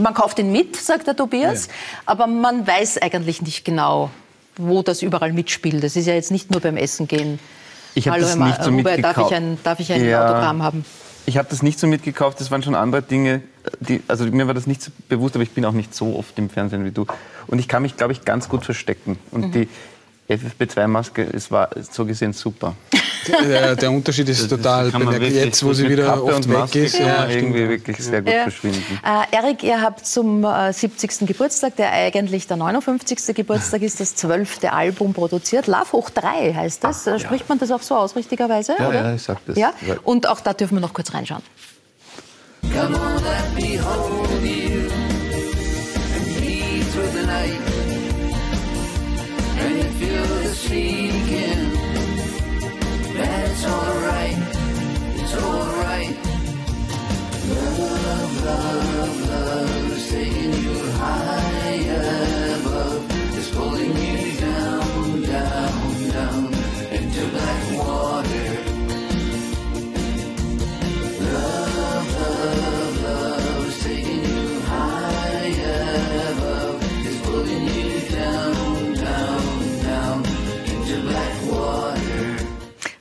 [0.00, 1.72] man kauft ihn mit, sagt der Tobias, ja.
[2.06, 4.10] aber man weiß eigentlich nicht genau,
[4.56, 5.82] wo das überall mitspielt.
[5.82, 7.38] Das ist ja jetzt nicht nur beim Essen gehen.
[7.94, 10.84] Ich habe das nicht so Robert, darf ich ein, darf ich ein Autogramm haben?
[11.26, 13.42] Ich habe das nicht so mitgekauft, das waren schon andere Dinge.
[13.80, 16.38] Die, also mir war das nicht so bewusst, aber ich bin auch nicht so oft
[16.38, 17.06] im Fernsehen wie du.
[17.48, 19.18] Und ich kann mich, glaube ich, ganz gut verstecken.
[19.32, 19.52] Und mhm.
[19.52, 19.68] die
[20.28, 22.74] FFP2-Maske war so gesehen super.
[23.28, 25.32] Der, der Unterschied ist total bemerkt.
[25.32, 26.98] Jetzt, wo sie wieder oft weg ist.
[26.98, 28.42] Ja, irgendwie wirklich sehr gut ja.
[28.42, 29.00] verschwinden.
[29.04, 31.26] Äh, Erik, ihr habt zum äh, 70.
[31.26, 33.34] Geburtstag, der eigentlich der 59.
[33.34, 35.66] Geburtstag ist, das zwölfte Album produziert.
[35.66, 37.06] Love hoch 3 heißt das.
[37.08, 38.76] Ach, Spricht man das auch so aus, richtigerweise?
[38.78, 39.08] Ja, oder?
[39.08, 39.56] ja ich sag das.
[39.56, 39.72] Ja?
[40.04, 41.42] Und auch da dürfen wir noch kurz reinschauen.
[42.62, 44.88] Come on, let me hold you
[46.14, 47.75] and lead through the night.
[49.98, 51.72] Feel the sinking
[53.16, 54.38] That's alright,
[55.20, 56.16] it's alright.
[57.48, 61.45] Love, love, love is taking you high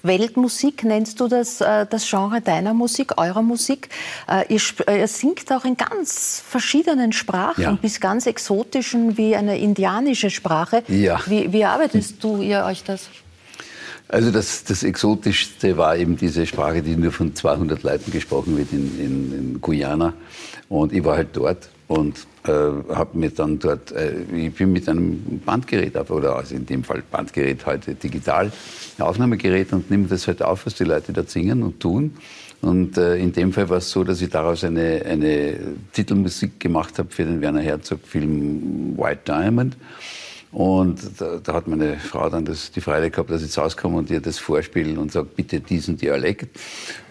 [0.06, 3.90] Weltmusik nennst du das, äh, das Genre deiner Musik, eurer Musik.
[4.30, 7.72] Äh, ihr, ihr singt auch in ganz verschiedenen Sprachen, ja.
[7.74, 10.84] bis ganz exotischen wie eine indianische Sprache.
[10.88, 11.20] Ja.
[11.26, 13.10] Wie, wie arbeitest du ihr euch das?
[14.08, 18.72] Also das, das Exotischste war eben diese Sprache, die nur von 200 Leuten gesprochen wird
[18.72, 20.14] in, in, in Guyana.
[20.70, 24.88] Und ich war halt dort und äh, habe mir dann dort, äh, ich bin mit
[24.88, 28.52] einem Bandgerät auf, oder also in dem Fall Bandgerät heute digital,
[28.98, 32.14] ein Aufnahmegerät und nehme das halt auf, was die Leute da singen und tun.
[32.62, 35.58] Und äh, in dem Fall war es so, dass ich daraus eine, eine
[35.94, 39.78] Titelmusik gemacht habe für den Werner Herzog-Film White Diamond.
[40.56, 43.98] Und da, da, hat meine Frau dann das, die Freude gehabt, dass ich jetzt rauskomme
[43.98, 46.58] und ihr das vorspielen und sage, bitte diesen Dialekt.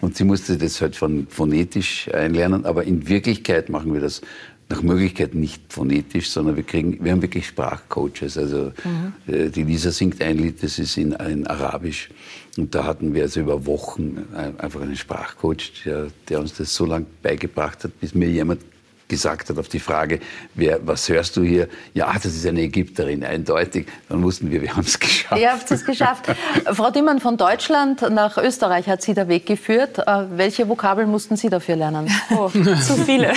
[0.01, 4.21] Und sie musste das halt von phonetisch einlernen, aber in Wirklichkeit machen wir das
[4.69, 8.37] nach Möglichkeit nicht phonetisch, sondern wir kriegen, wir haben wirklich Sprachcoaches.
[8.37, 9.13] Also mhm.
[9.31, 12.09] Äh, die Lisa singt ein Lied, das ist in, in Arabisch.
[12.57, 14.25] Und da hatten wir also über Wochen
[14.57, 18.61] einfach einen Sprachcoach, der, der uns das so lange beigebracht hat, bis mir jemand
[19.07, 20.19] gesagt hat auf die Frage,
[20.55, 21.67] wer, was hörst du hier?
[21.93, 23.87] Ja, das ist eine Ägypterin, eindeutig.
[24.09, 25.41] Dann wussten wir, wir haben es geschafft.
[25.41, 26.25] Ihr habt es geschafft.
[26.73, 29.99] Frau Dimmann, von Deutschland nach Österreich hat Sie der Weg geführt.
[29.99, 32.11] Äh, welche Vokabeln mussten Sie dafür lernen?
[32.31, 33.33] Oh, zu viele.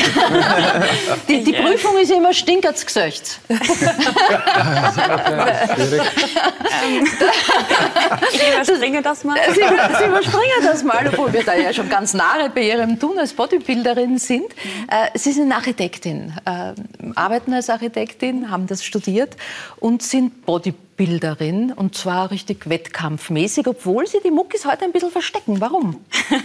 [1.29, 3.41] die, die Prüfung ist immer stinkert's gesöcht.
[8.33, 9.37] ich überspringe das mal.
[9.49, 13.19] Sie, Sie überspringen das mal, obwohl wir da ja schon ganz nahe bei Ihrem Tun
[13.19, 14.47] als Bodybuilderin sind.
[14.89, 16.73] Äh, Sie sind Architektin, äh,
[17.17, 19.37] arbeiten als Architektin, haben das studiert
[19.81, 25.61] und sind Bodybuilderin und zwar richtig wettkampfmäßig, obwohl Sie die Muckis heute ein bisschen verstecken.
[25.61, 25.97] Warum?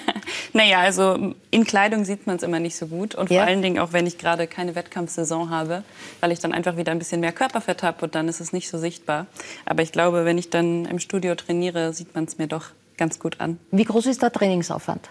[0.53, 3.41] naja, also in Kleidung sieht man es immer nicht so gut und ja.
[3.41, 5.83] vor allen Dingen auch, wenn ich gerade keine Wettkampfsaison habe,
[6.19, 8.67] weil ich dann einfach wieder ein bisschen mehr Körperfett habe und dann ist es nicht
[8.67, 9.27] so sichtbar.
[9.65, 13.19] Aber ich glaube, wenn ich dann im Studio trainiere, sieht man es mir doch ganz
[13.19, 13.59] gut an.
[13.69, 15.07] Wie groß ist der Trainingsaufwand?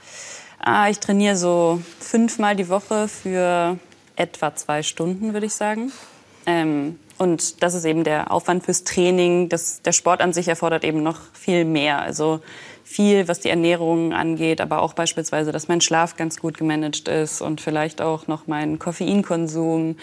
[0.58, 3.78] Ah, ich trainiere so fünfmal die Woche für
[4.16, 5.92] etwa zwei Stunden, würde ich sagen.
[6.46, 9.48] Ähm, und das ist eben der Aufwand fürs Training.
[9.48, 12.00] Das, der Sport an sich erfordert eben noch viel mehr.
[12.00, 12.40] Also
[12.84, 17.40] viel, was die Ernährung angeht, aber auch beispielsweise, dass mein Schlaf ganz gut gemanagt ist
[17.40, 19.96] und vielleicht auch noch mein Koffeinkonsum.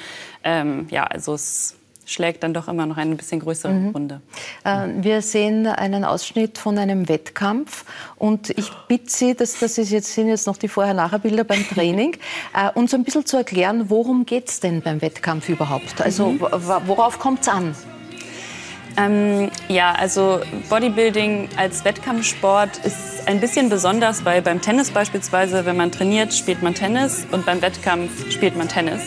[0.44, 1.76] Ähm, ja, also es
[2.10, 3.90] schlägt dann doch immer noch eine bisschen größere mhm.
[3.90, 4.22] Runde.
[4.64, 7.86] Äh, wir sehen einen Ausschnitt von einem Wettkampf
[8.18, 12.18] und ich bitte Sie, das, das ist jetzt, sind jetzt noch die Vorher-Nachher-Bilder beim Training,
[12.54, 16.02] äh, uns ein bisschen zu erklären, worum geht es denn beim Wettkampf überhaupt?
[16.02, 16.42] Also mhm.
[16.42, 17.76] worauf kommt es an?
[18.98, 25.78] Ähm, ja, also Bodybuilding als Wettkampfsport ist ein bisschen besonders, weil beim Tennis beispielsweise, wenn
[25.78, 29.02] man trainiert, spielt man Tennis und beim Wettkampf spielt man Tennis.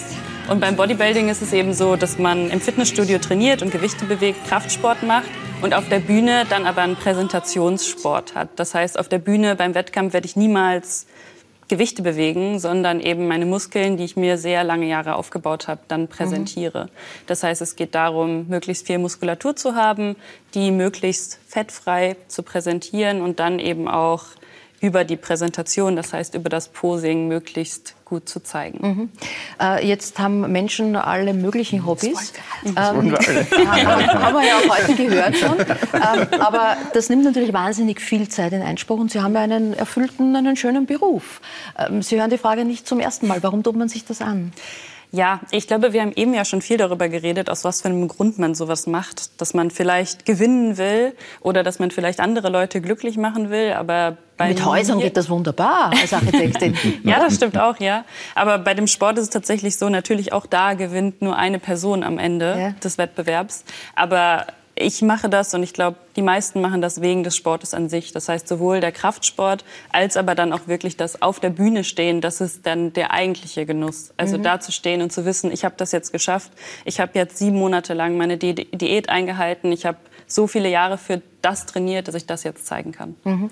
[0.49, 4.47] Und beim Bodybuilding ist es eben so, dass man im Fitnessstudio trainiert und Gewichte bewegt,
[4.49, 5.29] Kraftsport macht
[5.63, 8.49] und auf der Bühne dann aber einen Präsentationssport hat.
[8.57, 11.07] Das heißt, auf der Bühne beim Wettkampf werde ich niemals
[11.69, 16.09] Gewichte bewegen, sondern eben meine Muskeln, die ich mir sehr lange Jahre aufgebaut habe, dann
[16.09, 16.85] präsentiere.
[16.85, 16.89] Mhm.
[17.29, 20.17] Das heißt, es geht darum, möglichst viel Muskulatur zu haben,
[20.55, 24.25] die möglichst fettfrei zu präsentieren und dann eben auch
[24.83, 28.87] über die Präsentation, das heißt über das Posing, möglichst gut zu zeigen.
[28.87, 29.11] Mhm.
[29.61, 32.35] Äh, jetzt haben Menschen alle möglichen Hobbys.
[32.65, 35.59] Ähm, haben wir ja auch heute gehört schon.
[35.61, 39.73] Ähm, aber das nimmt natürlich wahnsinnig viel Zeit in Einspruch und Sie haben ja einen
[39.73, 41.41] erfüllten, einen schönen Beruf.
[41.79, 43.43] Ähm, Sie hören die Frage nicht zum ersten Mal.
[43.43, 44.53] Warum tut man sich das an?
[45.15, 48.09] Ja, ich glaube, wir haben eben ja schon viel darüber geredet, aus was für einem
[48.09, 49.41] Grund man sowas macht.
[49.43, 53.75] Dass man vielleicht gewinnen will oder dass man vielleicht andere Leute glücklich machen will.
[53.75, 56.75] Aber bei Mit Häusern geht das wunderbar als Architektin.
[57.05, 58.07] ja, das stimmt auch, ja.
[58.35, 62.03] Aber bei dem Sport ist es tatsächlich so, natürlich auch da gewinnt nur eine Person
[62.05, 62.71] am Ende ja.
[62.83, 63.65] des Wettbewerbs.
[63.95, 64.47] Aber
[64.83, 68.13] ich mache das und ich glaube, die meisten machen das wegen des Sportes an sich.
[68.13, 72.21] Das heißt, sowohl der Kraftsport als aber dann auch wirklich das auf der Bühne stehen,
[72.21, 74.13] das ist dann der eigentliche Genuss.
[74.17, 74.43] Also mhm.
[74.43, 76.53] da zu stehen und zu wissen, ich habe das jetzt geschafft.
[76.85, 79.73] Ich habe jetzt sieben Monate lang meine Diät eingehalten.
[79.73, 83.17] Ich habe so viele Jahre für das trainiert, dass ich das jetzt zeigen kann.
[83.25, 83.51] Mhm.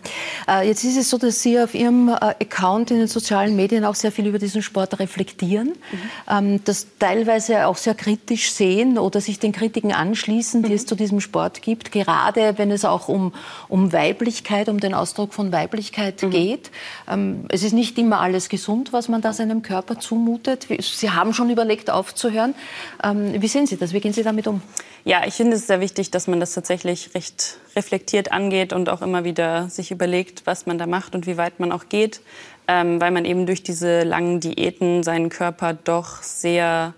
[0.49, 3.84] Äh, jetzt ist es so, dass Sie auf Ihrem äh, Account in den sozialen Medien
[3.84, 5.99] auch sehr viel über diesen Sport reflektieren, mhm.
[6.30, 10.74] ähm, das teilweise auch sehr kritisch sehen oder sich den Kritiken anschließen, die mhm.
[10.76, 13.32] es zu diesem Sport gibt, gerade wenn es auch um,
[13.68, 16.30] um Weiblichkeit, um den Ausdruck von Weiblichkeit mhm.
[16.30, 16.70] geht.
[17.09, 20.68] Ähm, es ist nicht immer alles gesund, was man da seinem Körper zumutet.
[20.80, 22.55] Sie haben schon überlegt, aufzuhören.
[23.03, 23.93] Ähm, wie sehen Sie das?
[23.93, 24.62] Wie gehen Sie damit um?
[25.05, 29.01] Ja, ich finde es sehr wichtig, dass man das tatsächlich recht reflektiert angeht und auch
[29.01, 32.20] immer wieder sich überlegt, was man da macht und wie weit man auch geht,
[32.68, 36.93] ähm, weil man eben durch diese langen Diäten seinen Körper doch sehr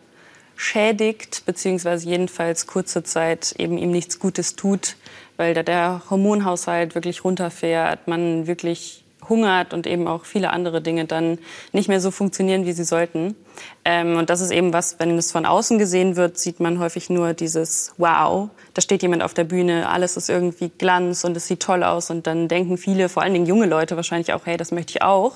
[0.56, 4.96] schädigt, beziehungsweise jedenfalls kurze Zeit eben ihm nichts Gutes tut,
[5.36, 11.04] weil da der Hormonhaushalt wirklich runterfährt, man wirklich hungert und eben auch viele andere Dinge
[11.04, 11.38] dann
[11.72, 13.36] nicht mehr so funktionieren, wie sie sollten.
[13.84, 17.10] Ähm, und das ist eben was, wenn es von außen gesehen wird, sieht man häufig
[17.10, 21.46] nur dieses Wow, da steht jemand auf der Bühne, alles ist irgendwie Glanz und es
[21.46, 24.56] sieht toll aus und dann denken viele, vor allen Dingen junge Leute wahrscheinlich auch, hey,
[24.56, 25.34] das möchte ich auch.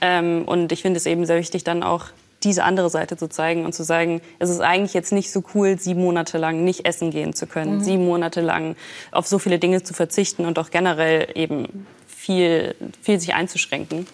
[0.00, 2.06] Ähm, und ich finde es eben sehr wichtig, dann auch
[2.44, 5.78] diese andere Seite zu zeigen und zu sagen, es ist eigentlich jetzt nicht so cool,
[5.78, 7.80] sieben Monate lang nicht essen gehen zu können, mhm.
[7.80, 8.76] sieben Monate lang
[9.10, 11.86] auf so viele Dinge zu verzichten und auch generell eben
[12.26, 14.06] viel, viel sich einzuschränken.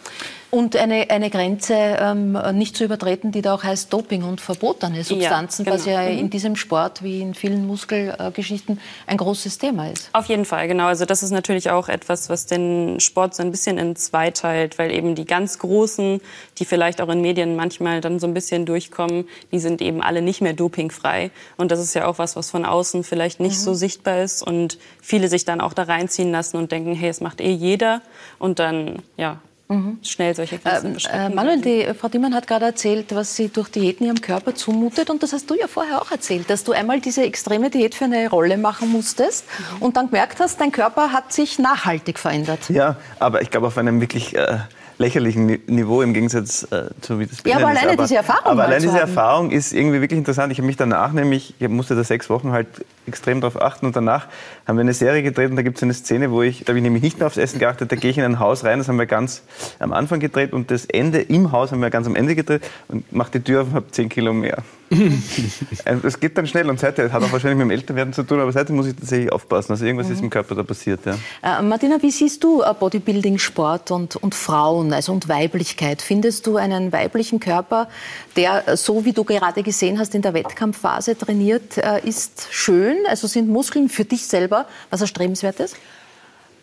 [0.55, 5.03] Und eine, eine Grenze ähm, nicht zu übertreten, die da auch heißt Doping und verbotene
[5.03, 5.75] Substanzen, ja, genau.
[5.75, 6.19] was ja mhm.
[6.19, 10.11] in diesem Sport wie in vielen Muskelgeschichten ein großes Thema ist.
[10.13, 10.89] Auf jeden Fall, genau.
[10.89, 14.79] Also das ist natürlich auch etwas, was den Sport so ein bisschen in zwei teilt,
[14.79, 16.21] weil eben die ganz Großen,
[16.59, 20.21] die vielleicht auch in Medien manchmal dann so ein bisschen durchkommen, die sind eben alle
[20.21, 21.31] nicht mehr dopingfrei.
[21.57, 23.63] Und das ist ja auch was, was von außen vielleicht nicht mhm.
[23.63, 27.23] so sichtbar ist und viele sich dann auch da reinziehen lassen und denken, hey, es
[27.23, 28.03] macht eh jeder.
[28.39, 29.41] Und dann, ja,
[29.73, 29.99] mhm.
[30.03, 33.69] schnell solche Grenzen äh, äh, Manuel, die Frau Diemann hat gerade erzählt, was sie durch
[33.69, 35.11] Diäten ihrem Körper zumutet.
[35.11, 38.05] Und das hast du ja vorher auch erzählt, dass du einmal diese extreme Diät für
[38.05, 39.83] eine Rolle machen musstest mhm.
[39.83, 42.69] und dann gemerkt hast, dein Körper hat sich nachhaltig verändert.
[42.69, 44.37] Ja, aber ich glaube auf einem wirklich...
[44.37, 44.59] Äh
[45.03, 48.47] lächerlichen Niveau im Gegensatz äh, zu wie das Ja, aber alleine aber, diese Erfahrung.
[48.47, 50.53] Aber alleine diese Erfahrung ist irgendwie wirklich interessant.
[50.53, 52.69] Ich habe mich danach nämlich, ich musste da sechs Wochen halt
[53.07, 54.29] extrem darauf achten und danach
[54.67, 56.79] haben wir eine Serie gedreht und da gibt es eine Szene, wo ich, da habe
[56.79, 58.89] ich nämlich nicht mehr aufs Essen geachtet, da gehe ich in ein Haus rein, das
[58.89, 59.43] haben wir ganz
[59.81, 63.13] am Anfang gedreht und das Ende im Haus haben wir ganz am Ende gedreht und
[63.13, 64.63] mache die Tür auf und habe zehn Kilo mehr.
[66.03, 68.53] Es geht dann schnell und seitdem hat auch wahrscheinlich mit dem Älterwerden zu tun, aber
[68.53, 69.73] seitdem muss ich tatsächlich aufpassen.
[69.73, 70.15] Also irgendwas mhm.
[70.15, 71.01] ist im Körper da passiert.
[71.07, 71.59] Ja.
[71.59, 76.03] Äh, Martina, wie siehst du äh, Bodybuilding, Sport und, und Frauen, also und Weiblichkeit?
[76.03, 77.89] Findest du einen weiblichen Körper,
[78.37, 82.97] der, äh, so wie du gerade gesehen hast, in der Wettkampfphase trainiert äh, ist, schön?
[83.09, 85.75] Also sind Muskeln für dich selber was Erstrebenswertes?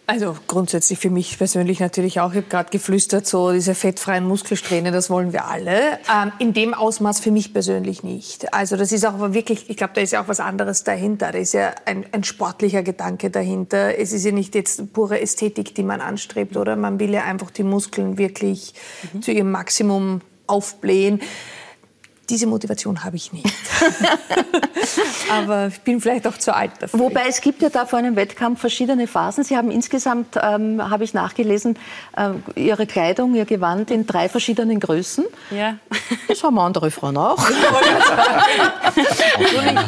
[0.10, 2.32] Also grundsätzlich für mich persönlich natürlich auch.
[2.32, 6.00] Ich habe gerade geflüstert, so diese fettfreien Muskelsträhne, das wollen wir alle.
[6.12, 8.52] Ähm, in dem Ausmaß für mich persönlich nicht.
[8.52, 11.32] Also das ist auch wirklich, ich glaube, da ist ja auch was anderes dahinter.
[11.32, 14.00] Da ist ja ein, ein sportlicher Gedanke dahinter.
[14.00, 16.76] Es ist ja nicht jetzt pure Ästhetik, die man anstrebt, oder?
[16.76, 18.74] Man will ja einfach die Muskeln wirklich
[19.14, 19.22] mhm.
[19.22, 21.22] zu ihrem Maximum aufblähen.
[22.30, 23.48] Diese Motivation habe ich nicht.
[25.32, 27.00] Aber ich bin vielleicht auch zu alt dafür.
[27.00, 29.44] Wobei es gibt ja da vor einem Wettkampf verschiedene Phasen.
[29.44, 31.78] Sie haben insgesamt, ähm, habe ich nachgelesen,
[32.16, 35.26] äh, Ihre Kleidung, Ihr Gewand in drei verschiedenen Größen.
[35.50, 35.78] Ja.
[36.28, 37.40] Das haben andere Frauen auch.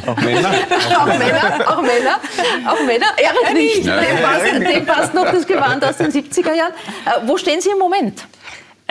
[0.08, 0.52] auch Männer.
[0.98, 1.68] Auch Männer.
[1.68, 2.20] Auch Männer.
[2.68, 3.08] Auch Männer.
[3.18, 3.86] Erik nicht.
[3.86, 6.74] Dem passt, dem passt noch das Gewand aus den 70er Jahren.
[7.06, 8.26] Äh, wo stehen Sie im Moment?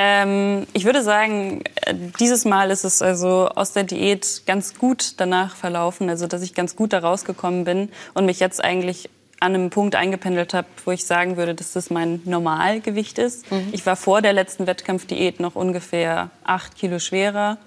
[0.02, 5.12] Ähm, ich würde sagen, äh, dieses Mal ist es also aus der Diät ganz gut
[5.18, 9.54] danach verlaufen, also dass ich ganz gut da rausgekommen bin und mich jetzt eigentlich an
[9.54, 13.52] einem Punkt eingependelt habe, wo ich sagen würde, dass das mein Normalgewicht ist.
[13.52, 13.68] Mhm.
[13.72, 17.58] Ich war vor der letzten Wettkampfdiät noch ungefähr acht Kilo schwerer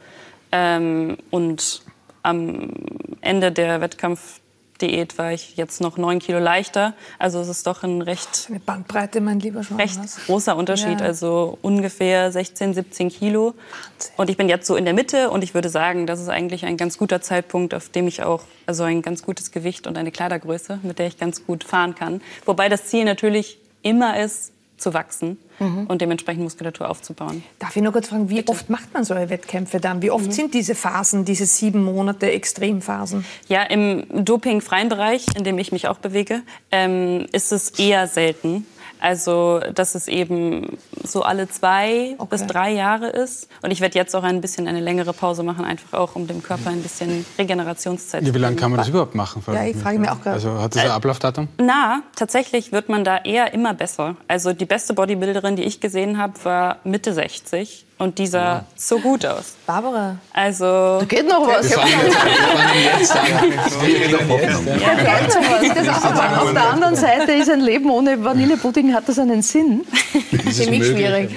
[0.51, 1.83] ähm, und
[2.23, 2.71] am
[3.21, 4.39] Ende der Wettkampf
[4.83, 6.93] Diät war ich jetzt noch neun Kilo leichter.
[7.17, 10.99] Also es ist doch ein recht eine Bandbreite, mein lieber Schwan, recht großer Unterschied.
[10.99, 11.05] Ja.
[11.05, 13.53] Also ungefähr 16, 17 Kilo.
[13.53, 14.13] Wahnsinn.
[14.17, 16.65] Und ich bin jetzt so in der Mitte und ich würde sagen, das ist eigentlich
[16.65, 20.11] ein ganz guter Zeitpunkt, auf dem ich auch also ein ganz gutes Gewicht und eine
[20.11, 22.21] Kleidergröße, mit der ich ganz gut fahren kann.
[22.45, 25.87] Wobei das Ziel natürlich immer ist, zu wachsen mhm.
[25.87, 27.43] und dementsprechend Muskulatur aufzubauen.
[27.59, 28.51] Darf ich nur kurz fragen, wie Bitte.
[28.51, 30.01] oft macht man solche Wettkämpfe dann?
[30.01, 30.31] Wie oft mhm.
[30.31, 33.25] sind diese Phasen, diese sieben Monate Extremphasen?
[33.47, 36.41] Ja, im dopingfreien Bereich, in dem ich mich auch bewege,
[36.71, 38.65] ähm, ist es eher selten.
[39.03, 42.27] Also, dass es eben so alle zwei okay.
[42.29, 43.49] bis drei Jahre ist.
[43.61, 46.41] Und ich werde jetzt auch ein bisschen eine längere Pause machen, einfach auch, um dem
[46.41, 48.35] Körper ein bisschen Regenerationszeit zu geben.
[48.35, 49.43] Wie lange kann man das überhaupt machen?
[49.47, 50.35] Ja, ich frage mich auch gerade.
[50.35, 51.49] Also, hat das ein äh, Ablaufdatum?
[51.57, 54.15] Na, tatsächlich wird man da eher immer besser.
[54.29, 57.85] Also, die beste Bodybuilderin, die ich gesehen habe, war Mitte 60.
[57.97, 58.65] Und die sah ja.
[58.75, 59.55] so gut aus.
[59.65, 60.17] Barbara.
[60.33, 60.99] Also.
[60.99, 61.73] Da geht noch was.
[66.03, 69.85] Aber auf der anderen Seite ist ein Leben ohne Vanillepudding, hat das einen Sinn?
[70.51, 71.29] Ziemlich schwierig.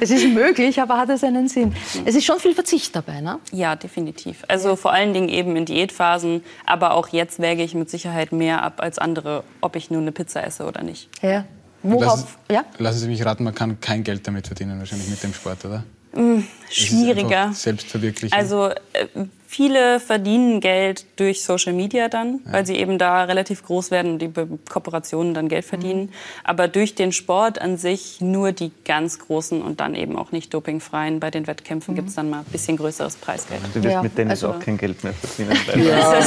[0.00, 1.74] Es ist möglich, aber hat es einen Sinn?
[2.06, 3.38] Es ist schon viel Verzicht dabei, ne?
[3.52, 4.44] Ja, definitiv.
[4.48, 8.62] Also vor allen Dingen eben in Diätphasen, aber auch jetzt wäge ich mit Sicherheit mehr
[8.62, 11.10] ab als andere, ob ich nur eine Pizza esse oder nicht.
[11.20, 11.44] Ja.
[11.82, 12.64] Worauf, lassen, ja?
[12.78, 15.84] lassen Sie mich raten, man kann kein Geld damit verdienen, wahrscheinlich mit dem Sport, oder?
[16.14, 17.52] Mm, schwieriger.
[17.52, 18.38] Selbstverwirklichung.
[18.38, 19.06] Also äh,
[19.52, 22.52] Viele verdienen Geld durch Social Media dann, ja.
[22.52, 24.30] weil sie eben da relativ groß werden und die
[24.68, 26.02] Kooperationen dann Geld verdienen.
[26.02, 26.08] Mhm.
[26.44, 30.54] Aber durch den Sport an sich nur die ganz großen und dann eben auch nicht
[30.54, 31.18] dopingfreien.
[31.18, 31.96] Bei den Wettkämpfen mhm.
[31.96, 33.60] gibt es dann mal ein bisschen größeres Preisgeld.
[33.74, 34.02] Du wirst ja.
[34.04, 35.58] mit Tennis also, auch kein Geld mehr verdienen.
[35.80, 36.20] Ja,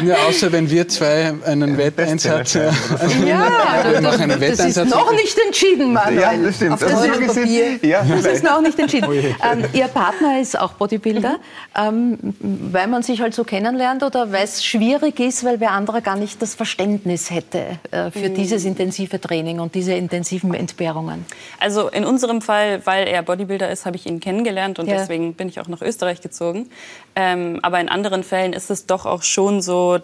[0.00, 5.36] ja, außer wenn wir zwei einen Wetteinsatz ja, also das, einen das ist noch nicht
[5.44, 6.20] entschieden, Manuel.
[6.20, 6.72] Ja, das stimmt.
[6.72, 7.78] Auf das, das, Papier.
[7.82, 9.08] Ja, das ist noch nicht entschieden.
[9.10, 11.38] Oh ähm, Ihr Partner ist auch Bodybuilder.
[11.76, 12.20] Mhm.
[12.22, 16.02] Ähm, weil man sich halt so kennenlernt oder weil es schwierig ist, weil wer andere
[16.02, 18.34] gar nicht das Verständnis hätte äh, für mhm.
[18.34, 21.24] dieses intensive Training und diese intensiven Entbehrungen?
[21.58, 24.96] Also in unserem Fall, weil er Bodybuilder ist, habe ich ihn kennengelernt und ja.
[24.96, 26.68] deswegen bin ich auch nach Österreich gezogen.
[27.16, 29.98] Ähm, aber in anderen Fällen ist es doch auch schon so,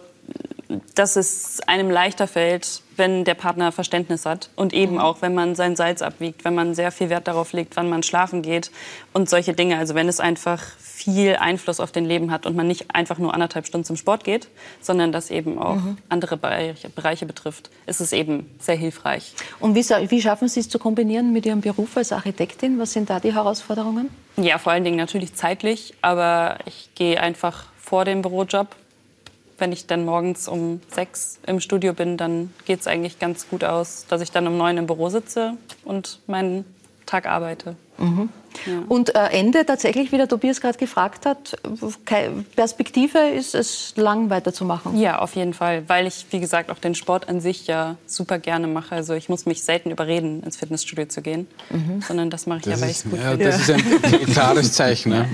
[0.94, 5.00] dass es einem leichter fällt, wenn der Partner Verständnis hat und eben mhm.
[5.00, 8.02] auch, wenn man sein Salz abwiegt, wenn man sehr viel Wert darauf legt, wann man
[8.02, 8.70] schlafen geht
[9.12, 9.78] und solche Dinge.
[9.78, 13.34] Also wenn es einfach viel Einfluss auf den Leben hat und man nicht einfach nur
[13.34, 14.48] anderthalb Stunden zum Sport geht,
[14.80, 15.98] sondern das eben auch mhm.
[16.08, 19.34] andere Bereiche, Bereiche, betrifft, ist es eben sehr hilfreich.
[19.60, 22.78] Und wie, wie schaffen Sie es zu kombinieren mit Ihrem Beruf als Architektin?
[22.78, 24.08] Was sind da die Herausforderungen?
[24.36, 28.68] Ja, vor allen Dingen natürlich zeitlich, aber ich gehe einfach vor dem Bürojob
[29.58, 33.64] wenn ich dann morgens um sechs im Studio bin, dann geht es eigentlich ganz gut
[33.64, 36.64] aus, dass ich dann um neun im Büro sitze und meinen
[37.06, 37.76] Tag arbeite.
[37.98, 38.28] Mhm.
[38.64, 38.82] Ja.
[38.88, 41.56] Und äh, Ende tatsächlich, wie der Tobias gerade gefragt hat,
[42.54, 44.98] Perspektive ist es lang weiterzumachen.
[44.98, 48.38] Ja, auf jeden Fall, weil ich, wie gesagt, auch den Sport an sich ja super
[48.38, 48.94] gerne mache.
[48.94, 52.02] Also ich muss mich selten überreden, ins Fitnessstudio zu gehen, mhm.
[52.02, 53.44] sondern das mache ich das ja, weil ich es gut ja, finde.
[53.44, 55.10] Das ist ein klares Zeichen.
[55.10, 55.28] Ne?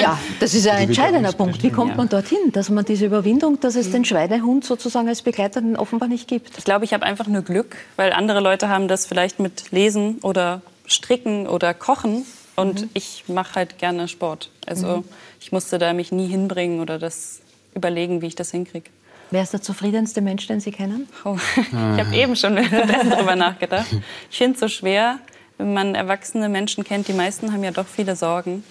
[0.00, 1.62] ja, das ist ein entscheidender Punkt.
[1.62, 5.62] Wie kommt man dorthin, dass man diese Überwindung, dass es den Schweinehund sozusagen als Begleiter
[5.76, 6.56] offenbar nicht gibt?
[6.58, 10.18] Ich glaube, ich habe einfach nur Glück, weil andere Leute haben das vielleicht mit Lesen
[10.22, 12.26] oder Stricken oder Kochen
[12.56, 12.90] und mhm.
[12.94, 14.50] ich mache halt gerne Sport.
[14.66, 15.04] Also mhm.
[15.40, 17.40] ich musste da mich nie hinbringen oder das
[17.74, 18.90] überlegen, wie ich das hinkriege.
[19.30, 21.08] Wer ist der zufriedenste Mensch, den Sie kennen?
[21.24, 23.86] Oh, ich habe eben schon darüber nachgedacht.
[24.30, 25.18] Ich finde es so schwer,
[25.58, 27.08] wenn man erwachsene Menschen kennt.
[27.08, 28.64] Die meisten haben ja doch viele Sorgen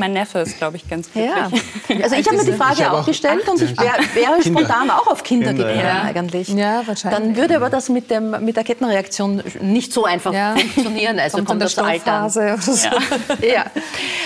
[0.00, 1.34] mein Neffe ist, glaube ich, ganz glücklich.
[1.36, 2.00] Ja.
[2.02, 5.22] Also ich habe mir die Frage auch gestellt und ich wäre wär spontan auch auf
[5.22, 6.02] Kinder, Kinder gegangen ja.
[6.02, 6.48] eigentlich.
[6.48, 7.20] Ja, wahrscheinlich.
[7.20, 10.54] Dann würde aber das mit, dem, mit der Kettenreaktion nicht so einfach ja.
[10.56, 11.18] funktionieren.
[11.18, 12.30] Also kommt, kommt das Alter.
[12.30, 12.40] So.
[12.40, 12.56] Ja.
[13.42, 13.64] ja.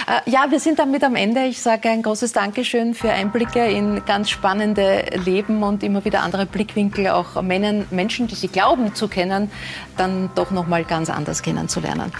[0.07, 1.45] Äh, ja, wir sind damit am Ende.
[1.45, 6.47] Ich sage ein großes Dankeschön für Einblicke in ganz spannende Leben und immer wieder andere
[6.47, 9.51] Blickwinkel, auch Menschen, die Sie glauben zu kennen,
[9.97, 12.13] dann doch noch mal ganz anders kennenzulernen.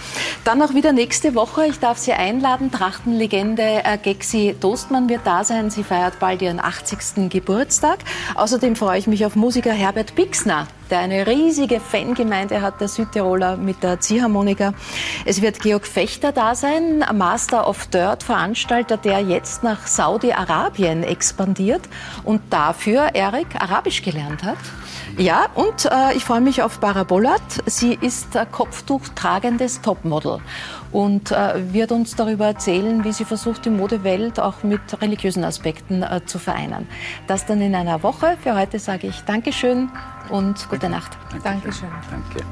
[0.43, 1.67] Dann auch wieder nächste Woche.
[1.67, 5.69] Ich darf Sie einladen, Trachtenlegende Legende äh, Gexi Dostmann wird da sein.
[5.69, 7.29] Sie feiert bald ihren 80.
[7.29, 7.99] Geburtstag.
[8.33, 13.55] Außerdem freue ich mich auf Musiker Herbert Bixner, der eine riesige Fangemeinde hat, der Südtiroler
[13.55, 14.73] mit der Ziehharmonika.
[15.25, 21.81] Es wird Georg Fechter da sein, Master of Dirt Veranstalter, der jetzt nach Saudi-Arabien expandiert
[22.23, 24.57] und dafür, Erik, Arabisch gelernt hat.
[25.17, 27.41] Ja, und äh, ich freue mich auf Barabolat.
[27.67, 30.41] Sie ist äh, kopftuchtragendes Topmodel
[30.95, 36.03] und äh, wird uns darüber erzählen, wie sie versucht, die Modewelt auch mit religiösen Aspekten
[36.03, 36.87] äh, zu vereinen.
[37.27, 38.37] Das dann in einer Woche.
[38.41, 39.89] Für heute sage ich Dankeschön
[40.29, 41.17] und gute Nacht.
[41.43, 41.89] Dankeschön.
[42.09, 42.45] Danke.